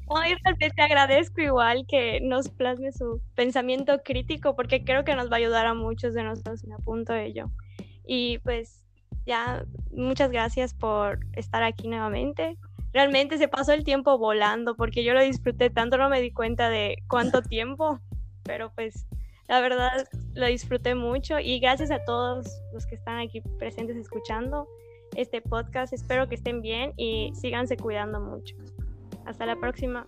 Hoy 0.08 0.36
realmente 0.44 0.82
agradezco 0.82 1.42
igual 1.42 1.86
que 1.88 2.20
nos 2.22 2.50
plasme 2.50 2.92
su 2.92 3.22
pensamiento 3.36 4.02
crítico 4.04 4.56
porque 4.56 4.84
creo 4.84 5.04
que 5.04 5.16
nos 5.16 5.32
va 5.32 5.36
a 5.36 5.40
ayudar 5.40 5.66
a 5.66 5.74
muchos 5.74 6.14
de 6.14 6.24
nosotros, 6.24 6.66
me 6.66 6.76
apunto 6.76 7.14
ello. 7.14 7.50
Y 8.06 8.40
pues 8.40 8.84
ya, 9.26 9.66
muchas 9.92 10.32
gracias 10.32 10.74
por 10.74 11.20
estar 11.34 11.64
aquí 11.64 11.88
nuevamente. 11.88 12.58
Realmente 12.94 13.38
se 13.38 13.48
pasó 13.48 13.74
el 13.74 13.84
tiempo 13.84 14.18
volando 14.18 14.76
porque 14.76 15.04
yo 15.04 15.14
lo 15.14 15.22
disfruté 15.22 15.70
tanto, 15.70 15.98
no 15.98 16.10
me 16.10 16.22
di 16.22 16.32
cuenta 16.32 16.70
de 16.70 16.98
cuánto 17.08 17.42
tiempo, 17.42 18.00
pero 18.44 18.72
pues 18.74 19.06
la 19.48 19.62
verdad 19.62 20.08
lo 20.34 20.48
disfruté 20.48 20.96
mucho 20.96 21.40
y 21.40 21.60
gracias 21.60 21.92
a 21.92 22.04
todos 22.04 22.48
los 22.74 22.86
que 22.88 22.96
están 22.96 23.20
aquí 23.20 23.42
presentes 23.58 23.98
escuchando 23.98 24.68
este 25.16 25.42
podcast. 25.42 25.94
Espero 25.94 26.28
que 26.28 26.36
estén 26.36 26.62
bien 26.62 26.94
y 26.98 27.32
síganse 27.36 27.78
cuidando 27.78 28.20
mucho. 28.20 28.56
Hasta 29.26 29.46
la 29.46 29.56
próxima. 29.56 30.08